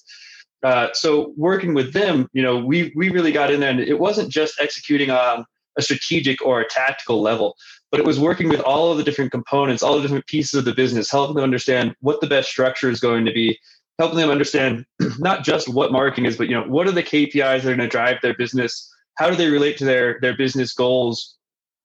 Uh, 0.62 0.90
so 0.94 1.34
working 1.38 1.74
with 1.74 1.92
them 1.94 2.28
you 2.34 2.44
know 2.44 2.58
we 2.58 2.94
we 2.96 3.10
really 3.10 3.32
got 3.32 3.52
in 3.52 3.60
there 3.62 3.72
and 3.72 3.80
it 3.80 4.00
wasn't 4.00 4.30
just 4.30 4.62
executing 4.62 5.10
on 5.10 5.44
a 5.80 5.82
strategic 5.82 6.44
or 6.46 6.62
a 6.62 6.68
tactical 6.68 7.22
level 7.22 7.56
but 7.92 8.00
it 8.00 8.06
was 8.06 8.20
working 8.20 8.50
with 8.50 8.60
all 8.62 8.92
of 8.92 8.98
the 8.98 9.04
different 9.04 9.32
components 9.32 9.84
all 9.84 9.96
the 9.96 10.02
different 10.02 10.26
pieces 10.26 10.56
of 10.56 10.66
the 10.66 10.74
business 10.74 11.12
helping 11.12 11.36
them 11.36 11.44
understand 11.44 11.96
what 12.00 12.20
the 12.22 12.28
best 12.28 12.50
structure 12.50 12.90
is 12.90 13.00
going 13.00 13.24
to 13.24 13.32
be 13.32 13.56
helping 14.00 14.18
them 14.18 14.30
understand 14.30 14.86
not 15.20 15.44
just 15.44 15.70
what 15.70 15.92
marketing 15.92 16.26
is, 16.26 16.38
but 16.38 16.48
you 16.48 16.56
know 16.56 16.64
what 16.68 16.88
are 16.88 16.92
the 16.92 17.04
KPIs 17.04 17.34
that 17.34 17.66
are 17.66 17.76
going 17.76 17.80
to 17.80 17.88
drive 17.88 18.18
their 18.22 18.36
business? 18.36 18.92
How 19.16 19.30
do 19.30 19.36
they 19.36 19.50
relate 19.50 19.78
to 19.78 19.86
their 19.86 20.20
their 20.22 20.36
business 20.36 20.74
goals? 20.74 21.36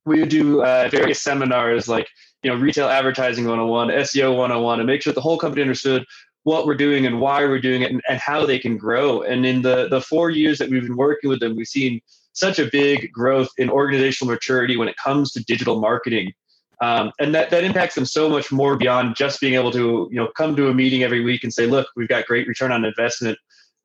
We 0.04 0.24
do 0.24 0.62
uh, 0.62 0.88
various 0.90 1.22
seminars 1.22 1.88
like 1.88 2.08
you 2.42 2.50
know 2.50 2.56
retail 2.56 2.88
advertising 2.88 3.44
101, 3.44 3.88
SEO 3.88 4.36
101, 4.36 4.80
and 4.80 4.86
make 4.86 5.02
sure 5.02 5.12
the 5.12 5.20
whole 5.20 5.38
company 5.38 5.62
understood 5.62 6.04
what 6.44 6.66
we're 6.66 6.74
doing 6.74 7.06
and 7.06 7.20
why 7.20 7.44
we're 7.44 7.60
doing 7.60 7.82
it 7.82 7.92
and, 7.92 8.02
and 8.08 8.18
how 8.18 8.44
they 8.44 8.58
can 8.58 8.76
grow. 8.76 9.22
And 9.22 9.46
in 9.46 9.62
the 9.62 9.88
the 9.88 10.00
four 10.00 10.30
years 10.30 10.58
that 10.58 10.70
we've 10.70 10.82
been 10.82 10.96
working 10.96 11.30
with 11.30 11.40
them, 11.40 11.56
we've 11.56 11.66
seen 11.66 12.00
such 12.34 12.58
a 12.58 12.68
big 12.70 13.12
growth 13.12 13.50
in 13.58 13.70
organizational 13.70 14.32
maturity 14.32 14.76
when 14.76 14.88
it 14.88 14.96
comes 14.96 15.32
to 15.32 15.44
digital 15.44 15.80
marketing 15.80 16.32
um, 16.80 17.12
and 17.20 17.34
that, 17.34 17.50
that 17.50 17.64
impacts 17.64 17.94
them 17.94 18.04
so 18.04 18.28
much 18.28 18.50
more 18.50 18.76
beyond 18.76 19.16
just 19.16 19.40
being 19.40 19.54
able 19.54 19.70
to 19.72 20.08
you 20.10 20.16
know 20.16 20.28
come 20.36 20.56
to 20.56 20.68
a 20.68 20.74
meeting 20.74 21.02
every 21.02 21.22
week 21.22 21.44
and 21.44 21.52
say 21.52 21.66
look 21.66 21.86
we've 21.96 22.08
got 22.08 22.26
great 22.26 22.46
return 22.46 22.72
on 22.72 22.84
investment. 22.84 23.38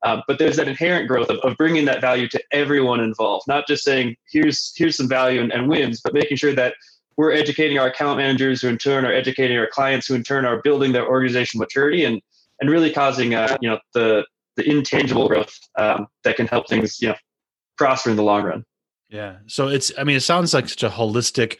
Uh, 0.04 0.22
but 0.28 0.38
there's 0.38 0.56
that 0.56 0.68
inherent 0.68 1.08
growth 1.08 1.28
of, 1.28 1.38
of 1.38 1.56
bringing 1.56 1.84
that 1.84 2.00
value 2.00 2.28
to 2.28 2.40
everyone 2.52 3.00
involved 3.00 3.44
not 3.48 3.66
just 3.66 3.82
saying 3.82 4.14
here's 4.30 4.72
here's 4.76 4.96
some 4.96 5.08
value 5.08 5.40
and, 5.40 5.52
and 5.52 5.68
wins 5.68 6.00
but 6.00 6.14
making 6.14 6.36
sure 6.36 6.54
that 6.54 6.72
we're 7.16 7.32
educating 7.32 7.80
our 7.80 7.88
account 7.88 8.16
managers 8.16 8.62
who 8.62 8.68
in 8.68 8.78
turn 8.78 9.04
are 9.04 9.12
educating 9.12 9.58
our 9.58 9.66
clients 9.66 10.06
who 10.06 10.14
in 10.14 10.22
turn 10.22 10.44
are 10.44 10.62
building 10.62 10.92
their 10.92 11.06
organizational 11.06 11.64
maturity 11.64 12.04
and 12.04 12.22
and 12.60 12.70
really 12.70 12.92
causing 12.92 13.34
uh, 13.34 13.56
you 13.60 13.68
know 13.68 13.78
the 13.92 14.24
the 14.56 14.68
intangible 14.68 15.28
growth 15.28 15.56
um, 15.76 16.06
that 16.24 16.36
can 16.36 16.46
help 16.46 16.68
things 16.68 17.00
you 17.00 17.08
know 17.08 17.14
prosper 17.76 18.10
in 18.10 18.16
the 18.16 18.22
long 18.22 18.44
run. 18.44 18.64
Yeah. 19.08 19.36
So 19.46 19.68
it's 19.68 19.92
i 19.98 20.04
mean 20.04 20.16
it 20.16 20.22
sounds 20.22 20.54
like 20.54 20.68
such 20.68 20.82
a 20.82 20.88
holistic 20.88 21.56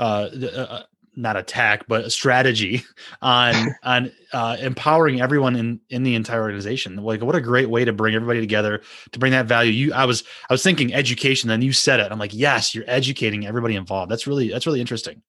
uh, 0.00 0.30
uh, 0.56 0.82
not 1.16 1.36
attack 1.36 1.86
but 1.86 2.04
a 2.04 2.10
strategy 2.10 2.82
on 3.22 3.74
on 3.82 4.10
uh, 4.32 4.56
empowering 4.60 5.20
everyone 5.20 5.56
in 5.56 5.80
in 5.90 6.02
the 6.02 6.14
entire 6.14 6.40
organization. 6.40 6.96
Like 6.96 7.22
what 7.22 7.34
a 7.34 7.40
great 7.40 7.68
way 7.68 7.84
to 7.84 7.92
bring 7.92 8.14
everybody 8.14 8.40
together 8.40 8.82
to 9.12 9.18
bring 9.18 9.32
that 9.32 9.46
value. 9.46 9.72
You 9.72 9.92
i 9.92 10.04
was 10.04 10.24
i 10.48 10.54
was 10.54 10.62
thinking 10.62 10.94
education 10.94 11.48
then 11.48 11.62
you 11.62 11.72
said 11.72 12.00
it. 12.00 12.10
I'm 12.10 12.18
like 12.18 12.34
yes 12.34 12.74
you're 12.74 12.84
educating 12.86 13.46
everybody 13.46 13.76
involved. 13.76 14.10
That's 14.10 14.26
really 14.26 14.48
that's 14.48 14.66
really 14.66 14.80
interesting. 14.80 15.22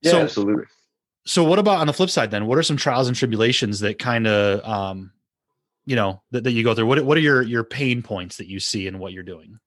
Yeah 0.00 0.12
so, 0.12 0.20
absolutely. 0.22 0.64
so 1.26 1.44
what 1.44 1.58
about 1.58 1.78
on 1.78 1.86
the 1.86 1.92
flip 1.92 2.10
side 2.10 2.30
then 2.30 2.46
what 2.46 2.56
are 2.56 2.62
some 2.62 2.76
trials 2.76 3.08
and 3.08 3.16
tribulations 3.16 3.80
that 3.80 3.98
kind 3.98 4.26
of 4.26 4.64
um 4.66 5.12
you 5.84 5.96
know 5.96 6.22
that, 6.30 6.44
that 6.44 6.52
you 6.52 6.64
go 6.64 6.74
through? 6.74 6.86
What, 6.86 7.04
what 7.04 7.18
are 7.18 7.20
your 7.20 7.42
your 7.42 7.64
pain 7.64 8.02
points 8.02 8.38
that 8.38 8.46
you 8.46 8.60
see 8.60 8.86
in 8.86 8.98
what 8.98 9.12
you're 9.12 9.22
doing 9.22 9.58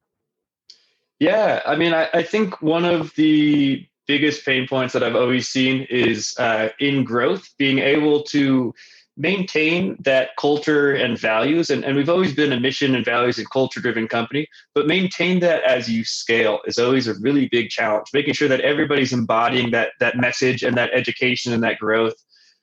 yeah 1.21 1.61
i 1.65 1.75
mean 1.75 1.93
I, 1.93 2.09
I 2.13 2.23
think 2.23 2.61
one 2.61 2.85
of 2.85 3.15
the 3.15 3.87
biggest 4.11 4.45
pain 4.45 4.67
points 4.67 4.91
that 4.93 5.03
I've 5.03 5.15
always 5.15 5.47
seen 5.47 5.87
is 5.89 6.35
uh, 6.37 6.67
in 6.79 7.05
growth, 7.05 7.49
being 7.57 7.79
able 7.79 8.23
to 8.23 8.73
maintain 9.15 9.95
that 10.01 10.31
culture 10.37 10.93
and 10.93 11.17
values. 11.17 11.69
And, 11.69 11.85
and 11.85 11.95
we've 11.95 12.09
always 12.09 12.33
been 12.33 12.51
a 12.51 12.59
mission 12.59 12.93
and 12.93 13.05
values 13.05 13.37
and 13.37 13.49
culture 13.49 13.79
driven 13.79 14.09
company, 14.09 14.47
but 14.75 14.85
maintain 14.85 15.39
that 15.41 15.63
as 15.63 15.89
you 15.89 16.03
scale 16.03 16.59
is 16.65 16.77
always 16.77 17.07
a 17.07 17.13
really 17.21 17.47
big 17.47 17.69
challenge, 17.69 18.07
making 18.13 18.33
sure 18.33 18.49
that 18.49 18.61
everybody's 18.61 19.13
embodying 19.13 19.71
that, 19.71 19.91
that 20.01 20.17
message 20.17 20.61
and 20.61 20.75
that 20.75 20.91
education 20.93 21.53
and 21.53 21.63
that 21.63 21.79
growth. 21.79 22.15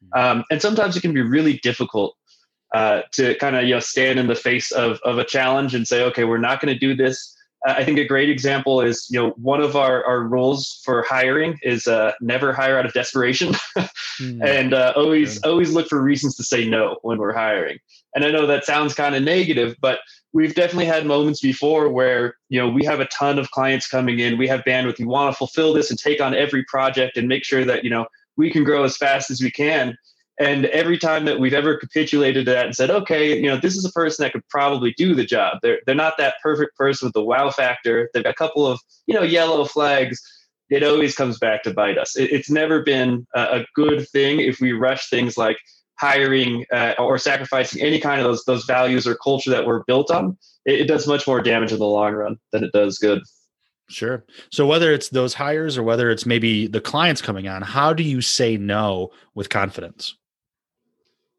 Mm-hmm. 0.04 0.20
Um, 0.20 0.44
and 0.50 0.60
sometimes 0.60 0.96
it 0.96 1.00
can 1.00 1.14
be 1.14 1.22
really 1.22 1.58
difficult 1.62 2.14
uh, 2.74 3.02
to 3.12 3.34
kind 3.36 3.56
of 3.56 3.64
you 3.64 3.72
know 3.74 3.80
stand 3.80 4.18
in 4.18 4.26
the 4.26 4.34
face 4.34 4.70
of, 4.72 5.00
of 5.02 5.16
a 5.16 5.24
challenge 5.24 5.74
and 5.74 5.88
say, 5.88 6.02
okay, 6.04 6.24
we're 6.24 6.36
not 6.36 6.60
going 6.60 6.72
to 6.72 6.78
do 6.78 6.94
this 6.94 7.34
I 7.66 7.84
think 7.84 7.98
a 7.98 8.04
great 8.04 8.30
example 8.30 8.80
is, 8.80 9.08
you 9.10 9.18
know, 9.18 9.30
one 9.30 9.60
of 9.60 9.74
our, 9.74 10.04
our 10.04 10.22
rules 10.22 10.80
for 10.84 11.02
hiring 11.02 11.58
is 11.62 11.88
uh, 11.88 12.12
never 12.20 12.52
hire 12.52 12.78
out 12.78 12.86
of 12.86 12.92
desperation, 12.92 13.52
mm. 14.18 14.42
and 14.44 14.72
uh, 14.72 14.92
always 14.94 15.42
always 15.42 15.72
look 15.72 15.88
for 15.88 16.00
reasons 16.00 16.36
to 16.36 16.44
say 16.44 16.68
no 16.68 16.98
when 17.02 17.18
we're 17.18 17.32
hiring. 17.32 17.78
And 18.14 18.24
I 18.24 18.30
know 18.30 18.46
that 18.46 18.64
sounds 18.64 18.94
kind 18.94 19.14
of 19.14 19.22
negative, 19.22 19.76
but 19.80 20.00
we've 20.32 20.54
definitely 20.54 20.86
had 20.86 21.04
moments 21.04 21.40
before 21.40 21.88
where 21.88 22.36
you 22.48 22.60
know 22.60 22.68
we 22.68 22.84
have 22.84 23.00
a 23.00 23.06
ton 23.06 23.38
of 23.40 23.50
clients 23.50 23.88
coming 23.88 24.20
in, 24.20 24.38
we 24.38 24.46
have 24.46 24.60
bandwidth, 24.60 25.00
we 25.00 25.06
want 25.06 25.32
to 25.32 25.36
fulfill 25.36 25.72
this 25.72 25.90
and 25.90 25.98
take 25.98 26.20
on 26.20 26.34
every 26.34 26.64
project 26.64 27.16
and 27.16 27.26
make 27.26 27.44
sure 27.44 27.64
that 27.64 27.82
you 27.82 27.90
know 27.90 28.06
we 28.36 28.50
can 28.50 28.62
grow 28.62 28.84
as 28.84 28.96
fast 28.96 29.30
as 29.30 29.42
we 29.42 29.50
can. 29.50 29.98
And 30.38 30.66
every 30.66 30.98
time 30.98 31.24
that 31.24 31.40
we've 31.40 31.54
ever 31.54 31.76
capitulated 31.76 32.46
to 32.46 32.52
that 32.52 32.66
and 32.66 32.74
said, 32.74 32.90
okay, 32.90 33.36
you 33.36 33.48
know, 33.48 33.56
this 33.56 33.76
is 33.76 33.84
a 33.84 33.90
person 33.92 34.22
that 34.22 34.32
could 34.32 34.46
probably 34.48 34.94
do 34.96 35.14
the 35.14 35.24
job. 35.24 35.58
They're 35.62 35.80
they're 35.84 35.94
not 35.94 36.16
that 36.18 36.34
perfect 36.42 36.76
person 36.76 37.06
with 37.06 37.14
the 37.14 37.24
wow 37.24 37.50
factor. 37.50 38.08
They've 38.14 38.22
got 38.22 38.30
a 38.30 38.34
couple 38.34 38.66
of 38.66 38.80
you 39.06 39.14
know 39.14 39.22
yellow 39.22 39.64
flags. 39.64 40.22
It 40.70 40.84
always 40.84 41.14
comes 41.14 41.38
back 41.38 41.62
to 41.64 41.74
bite 41.74 41.98
us. 41.98 42.16
It, 42.16 42.30
it's 42.30 42.50
never 42.50 42.82
been 42.82 43.26
a, 43.34 43.60
a, 43.60 43.66
good 43.74 44.06
thing 44.10 44.40
if 44.40 44.60
we 44.60 44.72
rush 44.72 45.08
things 45.08 45.38
like 45.38 45.56
hiring 45.98 46.66
uh, 46.70 46.92
or 46.98 47.16
sacrificing 47.16 47.82
any 47.82 47.98
kind 47.98 48.20
of 48.20 48.26
those 48.26 48.44
those 48.44 48.64
values 48.64 49.06
or 49.06 49.16
culture 49.16 49.50
that 49.50 49.66
we're 49.66 49.82
built 49.84 50.10
on. 50.10 50.38
It, 50.66 50.82
it 50.82 50.84
does 50.86 51.08
much 51.08 51.26
more 51.26 51.40
damage 51.40 51.72
in 51.72 51.78
the 51.78 51.86
long 51.86 52.12
run 52.12 52.36
than 52.52 52.62
it 52.62 52.72
does 52.72 52.98
good. 52.98 53.22
Sure. 53.90 54.24
So 54.52 54.66
whether 54.66 54.92
it's 54.92 55.08
those 55.08 55.34
hires 55.34 55.78
or 55.78 55.82
whether 55.82 56.10
it's 56.10 56.26
maybe 56.26 56.66
the 56.66 56.80
clients 56.80 57.22
coming 57.22 57.48
on, 57.48 57.62
how 57.62 57.92
do 57.92 58.02
you 58.02 58.20
say 58.20 58.56
no 58.56 59.10
with 59.34 59.48
confidence? 59.48 60.14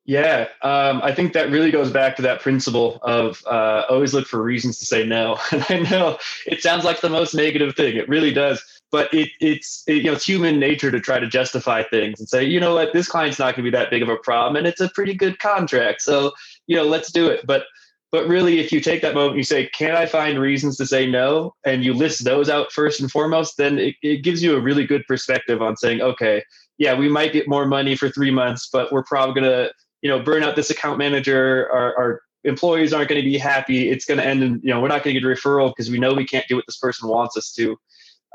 Yeah, 0.10 0.48
um, 0.64 1.02
I 1.04 1.14
think 1.14 1.34
that 1.34 1.52
really 1.52 1.70
goes 1.70 1.92
back 1.92 2.16
to 2.16 2.24
that 2.24 2.42
principle 2.42 2.98
of 3.04 3.44
uh, 3.46 3.84
always 3.88 4.12
look 4.12 4.26
for 4.26 4.42
reasons 4.42 4.80
to 4.80 4.86
say 4.88 5.06
no. 5.06 5.38
And 5.52 5.64
I 5.70 5.88
know 5.88 6.18
it 6.48 6.64
sounds 6.64 6.84
like 6.84 7.02
the 7.02 7.12
most 7.12 7.36
negative 7.36 7.76
thing; 7.76 7.96
it 7.96 8.10
really 8.10 8.34
does. 8.34 8.60
But 8.92 9.14
it, 9.14 9.30
it's 9.40 9.84
it, 9.86 9.98
you 9.98 10.04
know 10.06 10.14
it's 10.14 10.26
human 10.26 10.60
nature 10.60 10.90
to 10.90 11.00
try 11.00 11.20
to 11.20 11.28
justify 11.28 11.84
things 11.84 12.20
and 12.20 12.28
say, 12.28 12.44
you 12.44 12.60
know 12.60 12.74
what, 12.74 12.92
this 12.92 13.08
client's 13.08 13.38
not 13.38 13.56
going 13.56 13.64
to 13.64 13.72
be 13.72 13.78
that 13.78 13.92
big 13.92 14.02
of 14.02 14.10
a 14.10 14.18
problem, 14.18 14.56
and 14.56 14.66
it's 14.66 14.82
a 14.82 14.90
pretty 14.96 15.14
good 15.14 15.38
contract, 15.38 16.02
so 16.02 16.32
you 16.66 16.76
know 16.76 16.86
let's 16.86 17.12
do 17.12 17.28
it. 17.28 17.46
But 17.46 17.66
but 18.12 18.28
really, 18.28 18.58
if 18.58 18.72
you 18.72 18.82
take 18.82 19.04
that 19.04 19.14
moment, 19.14 19.38
you 19.38 19.44
say, 19.44 19.68
can 19.68 19.96
I 19.96 20.08
find 20.08 20.40
reasons 20.40 20.76
to 20.78 20.88
say 20.88 21.06
no, 21.06 21.54
and 21.68 21.84
you 21.84 21.94
list 21.94 22.24
those 22.24 22.50
out 22.50 22.72
first 22.72 23.00
and 23.00 23.12
foremost, 23.12 23.58
then 23.58 23.78
it, 23.78 23.94
it 24.02 24.24
gives 24.24 24.42
you 24.42 24.56
a 24.56 24.60
really 24.60 24.88
good 24.88 25.06
perspective 25.08 25.62
on 25.62 25.78
saying, 25.78 26.02
okay, 26.02 26.42
yeah, 26.80 26.96
we 26.96 27.10
might 27.10 27.32
get 27.32 27.48
more 27.48 27.68
money 27.68 27.96
for 27.96 28.10
three 28.10 28.32
months, 28.32 28.70
but 28.74 28.92
we're 28.92 29.04
probably 29.04 29.40
going 29.40 29.52
to 29.52 29.72
you 30.02 30.10
know, 30.10 30.20
burn 30.20 30.44
out 30.44 30.56
this 30.56 30.70
account 30.70 30.98
manager, 30.98 31.70
our, 31.72 31.98
our 31.98 32.22
employees 32.44 32.94
aren't 32.94 33.10
going 33.10 33.22
to 33.22 33.28
be 33.28 33.38
happy. 33.38 33.90
It's 33.90 34.06
going 34.06 34.18
to 34.18 34.26
end 34.26 34.44
in, 34.44 34.62
you 34.64 34.70
know, 34.74 34.82
we're 34.82 34.88
not 34.88 35.04
going 35.04 35.14
to 35.14 35.20
get 35.20 35.30
a 35.30 35.34
referral 35.34 35.70
because 35.70 35.92
we 35.92 36.00
know 36.00 36.14
we 36.14 36.26
can't 36.26 36.48
do 36.48 36.56
what 36.56 36.66
this 36.68 36.78
person 36.78 37.10
wants 37.10 37.36
us 37.38 37.52
to. 37.54 37.78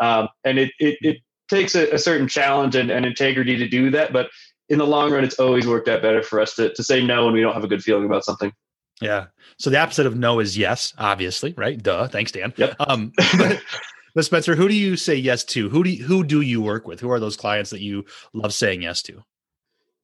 Um, 0.01 0.29
and 0.45 0.59
it, 0.59 0.73
it, 0.79 0.99
it 1.01 1.17
takes 1.49 1.75
a, 1.75 1.91
a 1.91 1.99
certain 1.99 2.29
challenge 2.29 2.75
and, 2.75 2.91
and, 2.91 3.07
integrity 3.07 3.57
to 3.57 3.69
do 3.69 3.91
that. 3.91 4.13
But 4.13 4.29
in 4.69 4.79
the 4.79 4.87
long 4.87 5.13
run, 5.13 5.25
it's 5.25 5.39
always 5.39 5.67
worked 5.67 5.89
out 5.89 6.03
better 6.03 6.23
for 6.23 6.41
us 6.41 6.55
to, 6.57 6.73
to 6.75 6.83
say 6.83 7.05
no 7.05 7.27
when 7.27 7.35
we 7.35 7.41
don't 7.41 7.55
have 7.55 7.65
a 7.65 7.69
good 7.69 7.83
feeling 7.83 8.07
about 8.07 8.25
something. 8.25 8.53
Yeah. 9.01 9.27
So 9.59 9.71
the 9.71 9.79
opposite 9.79 10.07
of 10.07 10.17
no 10.17 10.41
is 10.41 10.59
yes, 10.59 10.93
obviously, 10.99 11.55
right? 11.57 11.81
Duh. 11.81 12.09
Thanks, 12.09 12.33
Dan. 12.33 12.53
Yep. 12.57 12.77
Um, 12.81 13.13
but, 13.39 13.63
but 14.15 14.25
Spencer, 14.25 14.57
who 14.57 14.69
do 14.69 14.75
you 14.75 14.97
say 14.97 15.15
yes 15.15 15.45
to? 15.45 15.69
Who 15.69 15.85
do 15.85 15.91
you, 15.91 16.05
who 16.05 16.25
do 16.25 16.41
you 16.41 16.61
work 16.61 16.87
with? 16.87 17.01
Who 17.01 17.11
are 17.11 17.21
those 17.21 17.37
clients 17.37 17.71
that 17.71 17.81
you 17.81 18.05
love 18.33 18.53
saying 18.53 18.83
yes 18.83 19.03
to? 19.03 19.23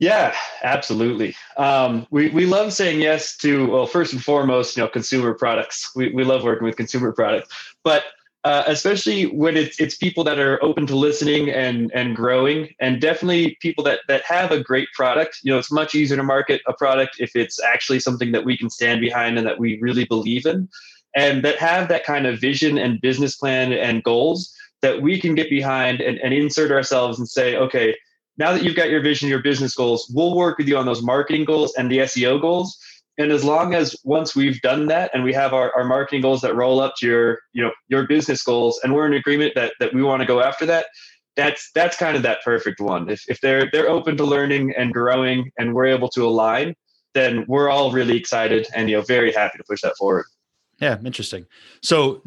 Yeah, 0.00 0.34
absolutely. 0.62 1.36
Um, 1.58 2.06
we 2.10 2.30
we 2.30 2.46
love 2.46 2.72
saying 2.72 3.02
yes 3.02 3.36
to 3.38 3.66
well, 3.70 3.86
first 3.86 4.14
and 4.14 4.24
foremost, 4.24 4.76
you 4.76 4.82
know, 4.82 4.88
consumer 4.88 5.34
products. 5.34 5.90
We 5.94 6.10
we 6.10 6.24
love 6.24 6.42
working 6.42 6.64
with 6.64 6.76
consumer 6.76 7.12
products, 7.12 7.54
but 7.84 8.04
uh, 8.44 8.64
especially 8.66 9.26
when 9.26 9.58
it's 9.58 9.78
it's 9.78 9.98
people 9.98 10.24
that 10.24 10.38
are 10.38 10.62
open 10.64 10.86
to 10.86 10.96
listening 10.96 11.50
and 11.50 11.92
and 11.94 12.16
growing, 12.16 12.74
and 12.80 12.98
definitely 12.98 13.58
people 13.60 13.84
that 13.84 14.00
that 14.08 14.22
have 14.24 14.52
a 14.52 14.62
great 14.62 14.88
product. 14.94 15.40
You 15.42 15.52
know, 15.52 15.58
it's 15.58 15.70
much 15.70 15.94
easier 15.94 16.16
to 16.16 16.22
market 16.22 16.62
a 16.66 16.72
product 16.72 17.16
if 17.18 17.36
it's 17.36 17.62
actually 17.62 18.00
something 18.00 18.32
that 18.32 18.46
we 18.46 18.56
can 18.56 18.70
stand 18.70 19.02
behind 19.02 19.36
and 19.36 19.46
that 19.46 19.58
we 19.58 19.78
really 19.82 20.06
believe 20.06 20.46
in, 20.46 20.66
and 21.14 21.44
that 21.44 21.58
have 21.58 21.88
that 21.88 22.04
kind 22.04 22.26
of 22.26 22.40
vision 22.40 22.78
and 22.78 23.02
business 23.02 23.36
plan 23.36 23.74
and 23.74 24.02
goals 24.02 24.56
that 24.80 25.02
we 25.02 25.20
can 25.20 25.34
get 25.34 25.50
behind 25.50 26.00
and, 26.00 26.16
and 26.20 26.32
insert 26.32 26.72
ourselves 26.72 27.18
and 27.18 27.28
say, 27.28 27.54
okay 27.54 27.94
now 28.40 28.54
that 28.54 28.64
you've 28.64 28.74
got 28.74 28.88
your 28.88 29.02
vision, 29.02 29.28
your 29.28 29.42
business 29.42 29.74
goals, 29.74 30.10
we'll 30.14 30.34
work 30.34 30.56
with 30.56 30.66
you 30.66 30.78
on 30.78 30.86
those 30.86 31.02
marketing 31.02 31.44
goals 31.44 31.74
and 31.76 31.90
the 31.90 31.98
SEO 31.98 32.40
goals. 32.40 32.76
And 33.18 33.30
as 33.30 33.44
long 33.44 33.74
as 33.74 33.94
once 34.02 34.34
we've 34.34 34.58
done 34.62 34.86
that 34.86 35.10
and 35.12 35.22
we 35.22 35.34
have 35.34 35.52
our, 35.52 35.70
our 35.76 35.84
marketing 35.84 36.22
goals 36.22 36.40
that 36.40 36.56
roll 36.56 36.80
up 36.80 36.94
to 36.98 37.06
your, 37.06 37.38
you 37.52 37.62
know, 37.62 37.70
your 37.88 38.06
business 38.06 38.42
goals 38.42 38.80
and 38.82 38.94
we're 38.94 39.06
in 39.06 39.12
agreement 39.12 39.52
that 39.56 39.74
that 39.78 39.92
we 39.92 40.02
want 40.02 40.20
to 40.22 40.26
go 40.26 40.40
after 40.40 40.64
that, 40.64 40.86
that's 41.36 41.70
that's 41.74 41.98
kind 41.98 42.16
of 42.16 42.22
that 42.22 42.38
perfect 42.42 42.80
one. 42.80 43.10
If 43.10 43.22
if 43.28 43.38
they're 43.42 43.68
they're 43.70 43.90
open 43.90 44.16
to 44.16 44.24
learning 44.24 44.72
and 44.74 44.90
growing 44.90 45.50
and 45.58 45.74
we're 45.74 45.86
able 45.86 46.08
to 46.10 46.26
align, 46.26 46.74
then 47.12 47.44
we're 47.46 47.68
all 47.68 47.92
really 47.92 48.16
excited 48.16 48.66
and 48.74 48.88
you 48.88 48.96
know 48.96 49.02
very 49.02 49.32
happy 49.32 49.58
to 49.58 49.64
push 49.68 49.82
that 49.82 49.98
forward. 49.98 50.24
Yeah, 50.80 50.96
interesting. 51.04 51.44
So 51.82 52.22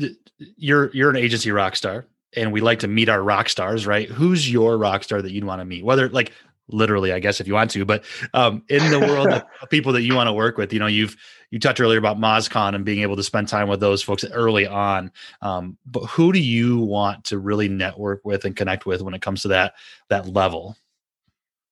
you're 0.57 0.91
you're 0.93 1.09
an 1.09 1.15
agency 1.15 1.49
rock 1.49 1.75
star 1.75 2.05
and 2.35 2.51
we 2.51 2.61
like 2.61 2.79
to 2.79 2.87
meet 2.87 3.09
our 3.09 3.21
rock 3.21 3.49
stars, 3.49 3.85
right? 3.85 4.09
Who's 4.09 4.49
your 4.49 4.77
rock 4.77 5.03
star 5.03 5.21
that 5.21 5.31
you'd 5.31 5.43
want 5.43 5.61
to 5.61 5.65
meet? 5.65 5.83
Whether 5.83 6.09
like 6.09 6.31
literally, 6.67 7.11
I 7.11 7.19
guess 7.19 7.39
if 7.41 7.47
you 7.47 7.53
want 7.53 7.71
to, 7.71 7.85
but 7.85 8.03
um, 8.33 8.63
in 8.69 8.89
the 8.89 8.99
world 8.99 9.27
of 9.27 9.43
people 9.69 9.93
that 9.93 10.01
you 10.01 10.15
want 10.15 10.27
to 10.27 10.33
work 10.33 10.57
with, 10.57 10.73
you 10.73 10.79
know, 10.79 10.87
you've 10.87 11.15
you 11.51 11.59
touched 11.59 11.79
earlier 11.79 11.99
about 11.99 12.17
MozCon 12.17 12.73
and 12.73 12.83
being 12.83 13.01
able 13.01 13.15
to 13.15 13.23
spend 13.23 13.47
time 13.47 13.67
with 13.67 13.79
those 13.79 14.01
folks 14.01 14.25
early 14.25 14.65
on. 14.65 15.11
Um, 15.41 15.77
but 15.85 16.05
who 16.05 16.33
do 16.33 16.39
you 16.39 16.79
want 16.79 17.25
to 17.25 17.37
really 17.37 17.67
network 17.67 18.25
with 18.25 18.45
and 18.45 18.55
connect 18.55 18.85
with 18.85 19.01
when 19.01 19.13
it 19.13 19.21
comes 19.21 19.43
to 19.43 19.49
that 19.49 19.75
that 20.09 20.27
level? 20.27 20.75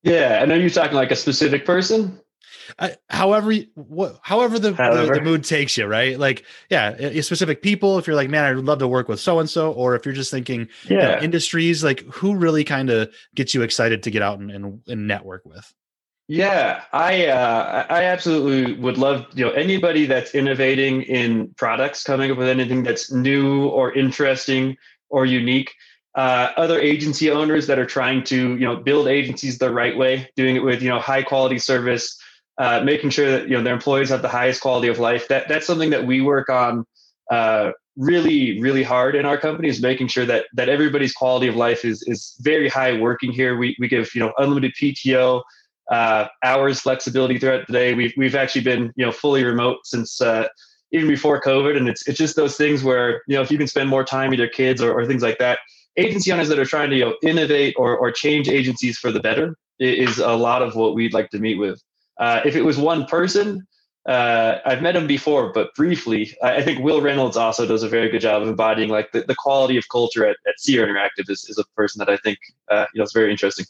Yeah, 0.04 0.42
and 0.42 0.50
know 0.50 0.56
you're 0.56 0.70
talking 0.70 0.96
like 0.96 1.12
a 1.12 1.16
specific 1.16 1.66
person 1.66 2.20
however, 3.10 3.54
what, 3.76 4.20
however 4.22 4.60
the, 4.60 4.74
however 4.74 5.14
the, 5.14 5.20
the 5.20 5.22
mood 5.22 5.44
takes 5.44 5.78
you, 5.78 5.86
right? 5.86 6.18
Like, 6.18 6.46
yeah, 6.70 7.22
specific 7.22 7.62
people. 7.62 7.98
If 7.98 8.08
you're 8.08 8.16
like, 8.16 8.30
man, 8.30 8.46
I'd 8.46 8.64
love 8.64 8.80
to 8.80 8.88
work 8.88 9.08
with 9.08 9.20
so 9.20 9.40
and 9.40 9.50
so, 9.50 9.72
or 9.72 9.96
if 9.96 10.06
you're 10.06 10.16
just 10.16 10.32
thinking, 10.32 10.68
yeah, 10.88 10.90
you 10.90 10.98
know, 10.98 11.20
industries, 11.22 11.84
like 11.84 12.02
who 12.06 12.36
really 12.36 12.64
kind 12.64 12.90
of 12.90 13.14
gets 13.36 13.54
you 13.54 13.62
excited 13.62 14.04
to 14.04 14.12
get 14.12 14.22
out 14.22 14.40
and, 14.40 14.52
and, 14.52 14.82
and 14.88 15.08
network 15.08 15.46
with? 15.46 15.74
Yeah, 16.28 16.84
I 16.94 17.26
uh, 17.26 17.86
I 17.90 18.06
absolutely 18.06 18.80
would 18.80 18.98
love 18.98 19.26
you 19.34 19.44
know 19.44 19.52
anybody 19.52 20.06
that's 20.06 20.34
innovating 20.34 21.02
in 21.02 21.54
products, 21.58 22.04
coming 22.04 22.32
up 22.32 22.38
with 22.38 22.48
anything 22.48 22.84
that's 22.84 23.12
new 23.12 23.68
or 23.68 23.92
interesting 23.92 24.78
or 25.10 25.26
unique. 25.26 25.74
Uh, 26.16 26.52
other 26.56 26.80
agency 26.80 27.30
owners 27.30 27.68
that 27.68 27.80
are 27.80 27.86
trying 27.86 28.24
to 28.26 28.52
you 28.52 28.66
know 28.66 28.78
build 28.78 29.08
agencies 29.08 29.58
the 29.58 29.74
right 29.74 29.98
way, 29.98 30.30
doing 30.38 30.56
it 30.56 30.64
with 30.64 30.82
you 30.82 30.88
know 30.88 31.00
high 31.00 31.22
quality 31.22 31.60
service, 31.60 32.18
uh, 32.62 32.80
making 32.84 33.10
sure 33.10 33.32
that 33.32 33.50
you 33.50 33.58
know 33.58 33.64
their 33.64 33.74
employees 33.74 34.10
have 34.10 34.22
the 34.22 34.30
highest 34.30 34.62
quality 34.62 34.88
of 34.88 35.00
life. 35.00 35.28
That 35.30 35.48
that's 35.48 35.66
something 35.66 35.90
that 35.90 36.06
we 36.06 36.22
work 36.22 36.48
on 36.48 36.86
uh, 37.32 37.72
really 37.98 38.62
really 38.62 38.84
hard 38.84 39.16
in 39.16 39.26
our 39.26 39.38
company 39.38 39.68
is 39.68 39.82
making 39.82 40.10
sure 40.10 40.28
that 40.28 40.46
that 40.54 40.70
everybody's 40.70 41.12
quality 41.12 41.48
of 41.48 41.56
life 41.56 41.84
is 41.84 42.04
is 42.04 42.36
very 42.42 42.70
high 42.70 43.00
working 43.00 43.32
here. 43.32 43.58
We 43.58 43.76
we 43.80 43.88
give 43.88 44.14
you 44.14 44.22
know 44.22 44.32
unlimited 44.38 44.74
PTO. 44.80 45.42
Uh, 45.90 46.28
hours 46.46 46.80
flexibility 46.80 47.38
throughout 47.38 47.66
the 47.66 47.74
day. 47.74 47.96
We've 47.96 48.14
we've 48.16 48.36
actually 48.36 48.62
been 48.62 48.94
you 48.96 49.06
know 49.06 49.12
fully 49.12 49.44
remote 49.44 49.80
since 49.84 50.22
uh, 50.22 50.48
even 50.92 51.10
before 51.10 51.42
COVID, 51.42 51.76
and 51.76 51.90
it's 51.90 52.08
it's 52.08 52.20
just 52.20 52.36
those 52.36 52.58
things 52.58 52.84
where 52.84 53.24
you 53.28 53.36
know 53.36 53.42
if 53.42 53.50
you 53.50 53.58
can 53.58 53.68
spend 53.68 53.90
more 53.90 54.04
time 54.04 54.30
with 54.30 54.40
your 54.40 54.50
kids 54.50 54.84
or, 54.84 54.94
or 54.94 55.08
things 55.08 55.24
like 55.24 55.40
that, 55.40 55.58
agency 55.98 56.32
owners 56.32 56.48
that 56.50 56.60
are 56.60 56.66
trying 56.66 56.92
to 56.92 56.96
you 56.96 57.06
know, 57.06 57.16
innovate 57.24 57.74
or, 57.78 57.98
or 57.98 58.12
change 58.12 58.48
agencies 58.48 58.98
for 58.98 59.12
the 59.12 59.20
better 59.20 59.56
is 59.80 60.20
a 60.20 60.36
lot 60.36 60.62
of 60.62 60.76
what 60.76 60.94
we'd 60.94 61.14
like 61.14 61.30
to 61.32 61.40
meet 61.40 61.58
with. 61.58 61.82
Uh, 62.22 62.40
if 62.46 62.56
it 62.56 62.62
was 62.62 62.78
one 62.78 63.06
person, 63.06 63.68
uh, 64.08 64.60
I've 64.64 64.82
met 64.82 64.96
him 64.96 65.08
before, 65.08 65.52
but 65.52 65.74
briefly. 65.76 66.36
I 66.44 66.62
think 66.62 66.84
Wil 66.84 67.02
Reynolds 67.02 67.36
also 67.36 67.66
does 67.66 67.84
a 67.84 67.90
very 67.90 68.10
good 68.10 68.22
job 68.22 68.44
of 68.44 68.48
embodying 68.48 68.90
like 68.90 69.12
the, 69.12 69.22
the 69.22 69.36
quality 69.36 69.76
of 69.78 69.84
culture 69.92 70.26
at, 70.26 70.38
at 70.48 70.60
Seer 70.60 70.88
Interactive 70.88 71.30
is, 71.30 71.46
is 71.50 71.58
a 71.58 71.64
person 71.76 72.00
that 72.00 72.10
I 72.10 72.18
think 72.18 72.38
uh, 72.70 72.86
you 72.94 73.00
know 73.00 73.04
is 73.04 73.12
very 73.12 73.32
interesting. 73.32 73.66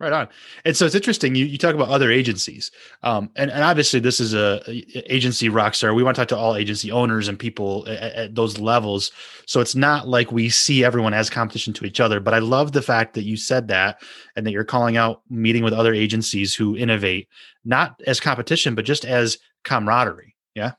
Right 0.00 0.12
on. 0.12 0.28
And 0.64 0.76
so 0.76 0.86
it's 0.86 0.96
interesting. 0.96 1.36
You, 1.36 1.46
you 1.46 1.56
talk 1.56 1.76
about 1.76 1.88
other 1.88 2.10
agencies, 2.10 2.72
um, 3.04 3.30
and, 3.36 3.48
and 3.50 3.62
obviously 3.62 4.00
this 4.00 4.18
is 4.18 4.34
a, 4.34 4.60
a, 4.66 5.14
agency 5.14 5.48
rockstar. 5.48 5.94
We 5.94 6.02
want 6.02 6.16
to 6.16 6.20
talk 6.20 6.28
to 6.30 6.36
all 6.36 6.56
agency 6.56 6.90
owners 6.90 7.28
and 7.28 7.38
people 7.38 7.84
at, 7.88 8.12
at, 8.12 8.34
those 8.34 8.58
levels. 8.58 9.12
So 9.46 9.60
it's 9.60 9.76
not 9.76 10.08
like 10.08 10.32
we 10.32 10.48
see 10.48 10.84
everyone 10.84 11.14
as 11.14 11.30
competition 11.30 11.72
to 11.74 11.84
each 11.84 12.00
other. 12.00 12.18
But 12.18 12.34
I 12.34 12.40
love 12.40 12.72
the 12.72 12.82
fact 12.82 13.14
that 13.14 13.22
you 13.22 13.36
said 13.36 13.68
that, 13.68 14.02
and 14.34 14.44
that 14.44 14.50
you're 14.50 14.64
calling 14.64 14.96
out 14.96 15.22
meeting 15.30 15.62
with 15.62 15.72
other 15.72 15.94
agencies 15.94 16.56
who 16.56 16.76
innovate, 16.76 17.28
not 17.64 18.00
as 18.04 18.18
competition, 18.18 18.74
but 18.74 18.84
just 18.84 19.04
as 19.04 19.38
camaraderie. 19.62 20.34
Yeah. 20.56 20.72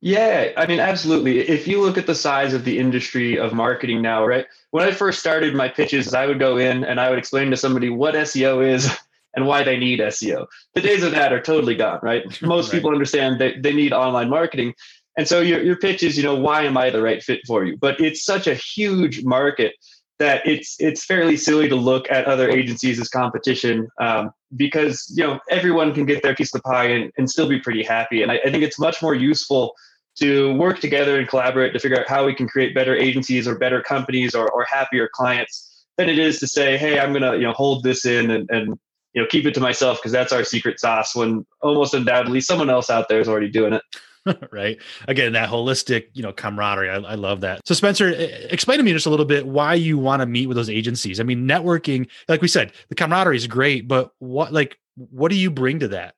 Yeah, 0.00 0.52
I 0.56 0.66
mean, 0.66 0.78
absolutely. 0.78 1.40
If 1.40 1.66
you 1.66 1.80
look 1.80 1.96
at 1.96 2.06
the 2.06 2.14
size 2.14 2.52
of 2.52 2.64
the 2.64 2.78
industry 2.78 3.38
of 3.38 3.54
marketing 3.54 4.02
now, 4.02 4.26
right? 4.26 4.46
When 4.70 4.84
I 4.84 4.92
first 4.92 5.20
started 5.20 5.54
my 5.54 5.68
pitches, 5.68 6.12
I 6.12 6.26
would 6.26 6.38
go 6.38 6.58
in 6.58 6.84
and 6.84 7.00
I 7.00 7.08
would 7.08 7.18
explain 7.18 7.50
to 7.50 7.56
somebody 7.56 7.88
what 7.88 8.14
SEO 8.14 8.66
is 8.66 8.94
and 9.34 9.46
why 9.46 9.62
they 9.62 9.78
need 9.78 10.00
SEO. 10.00 10.46
The 10.74 10.82
days 10.82 11.02
of 11.02 11.12
that 11.12 11.32
are 11.32 11.40
totally 11.40 11.74
gone, 11.74 12.00
right? 12.02 12.24
Most 12.42 12.66
right. 12.66 12.76
people 12.76 12.90
understand 12.90 13.40
that 13.40 13.62
they 13.62 13.72
need 13.72 13.92
online 13.92 14.28
marketing. 14.28 14.74
And 15.16 15.26
so 15.26 15.40
your, 15.40 15.62
your 15.62 15.76
pitch 15.76 16.02
is, 16.02 16.16
you 16.16 16.22
know, 16.22 16.34
why 16.34 16.62
am 16.64 16.76
I 16.76 16.90
the 16.90 17.00
right 17.00 17.22
fit 17.22 17.40
for 17.46 17.64
you? 17.64 17.78
But 17.78 17.98
it's 17.98 18.22
such 18.22 18.46
a 18.46 18.54
huge 18.54 19.24
market 19.24 19.74
that 20.18 20.46
it's 20.46 20.76
it's 20.78 21.04
fairly 21.04 21.36
silly 21.36 21.68
to 21.68 21.76
look 21.76 22.10
at 22.10 22.24
other 22.24 22.48
agencies 22.48 22.98
as 23.00 23.08
competition 23.08 23.88
um, 24.00 24.30
because 24.56 25.12
you 25.14 25.24
know 25.24 25.38
everyone 25.50 25.92
can 25.92 26.06
get 26.06 26.22
their 26.22 26.34
piece 26.34 26.54
of 26.54 26.62
the 26.62 26.68
pie 26.68 26.86
and, 26.86 27.12
and 27.18 27.30
still 27.30 27.48
be 27.48 27.60
pretty 27.60 27.82
happy. 27.82 28.22
And 28.22 28.32
I, 28.32 28.38
I 28.44 28.50
think 28.50 28.62
it's 28.62 28.78
much 28.78 29.02
more 29.02 29.14
useful 29.14 29.74
to 30.18 30.54
work 30.54 30.80
together 30.80 31.18
and 31.18 31.28
collaborate 31.28 31.74
to 31.74 31.78
figure 31.78 32.00
out 32.00 32.08
how 32.08 32.24
we 32.24 32.34
can 32.34 32.48
create 32.48 32.74
better 32.74 32.96
agencies 32.96 33.46
or 33.46 33.58
better 33.58 33.82
companies 33.82 34.34
or, 34.34 34.50
or 34.50 34.64
happier 34.64 35.08
clients 35.12 35.84
than 35.98 36.08
it 36.08 36.18
is 36.18 36.40
to 36.40 36.46
say, 36.46 36.78
hey, 36.78 36.98
I'm 36.98 37.12
gonna 37.12 37.34
you 37.34 37.42
know 37.42 37.52
hold 37.52 37.82
this 37.82 38.06
in 38.06 38.30
and, 38.30 38.48
and 38.50 38.78
you 39.12 39.22
know 39.22 39.28
keep 39.28 39.44
it 39.46 39.54
to 39.54 39.60
myself 39.60 39.98
because 39.98 40.12
that's 40.12 40.32
our 40.32 40.44
secret 40.44 40.80
sauce 40.80 41.14
when 41.14 41.44
almost 41.60 41.92
undoubtedly 41.92 42.40
someone 42.40 42.70
else 42.70 42.88
out 42.88 43.08
there 43.08 43.20
is 43.20 43.28
already 43.28 43.50
doing 43.50 43.74
it. 43.74 43.82
right? 44.50 44.78
Again 45.08 45.32
that 45.32 45.48
holistic 45.48 46.06
you 46.14 46.22
know 46.22 46.32
camaraderie 46.32 46.90
I, 46.90 46.96
I, 46.96 47.14
love 47.14 47.40
that. 47.40 47.66
So 47.66 47.74
spencer 47.74 48.08
explain 48.50 48.78
to 48.78 48.84
me 48.84 48.92
just 48.92 49.06
a 49.06 49.10
little 49.10 49.26
bit 49.26 49.46
why 49.46 49.74
you 49.74 49.98
want 49.98 50.20
to 50.20 50.26
meet 50.26 50.46
with 50.46 50.56
those 50.56 50.70
agencies. 50.70 51.20
I 51.20 51.22
mean 51.22 51.46
networking 51.46 52.08
like 52.28 52.42
we 52.42 52.48
said 52.48 52.72
the 52.88 52.94
camaraderie 52.94 53.36
is 53.36 53.46
great 53.46 53.88
but 53.88 54.12
what 54.18 54.52
like 54.52 54.78
what 54.94 55.30
do 55.30 55.36
you 55.36 55.50
bring 55.50 55.80
to 55.80 55.88
that? 55.88 56.14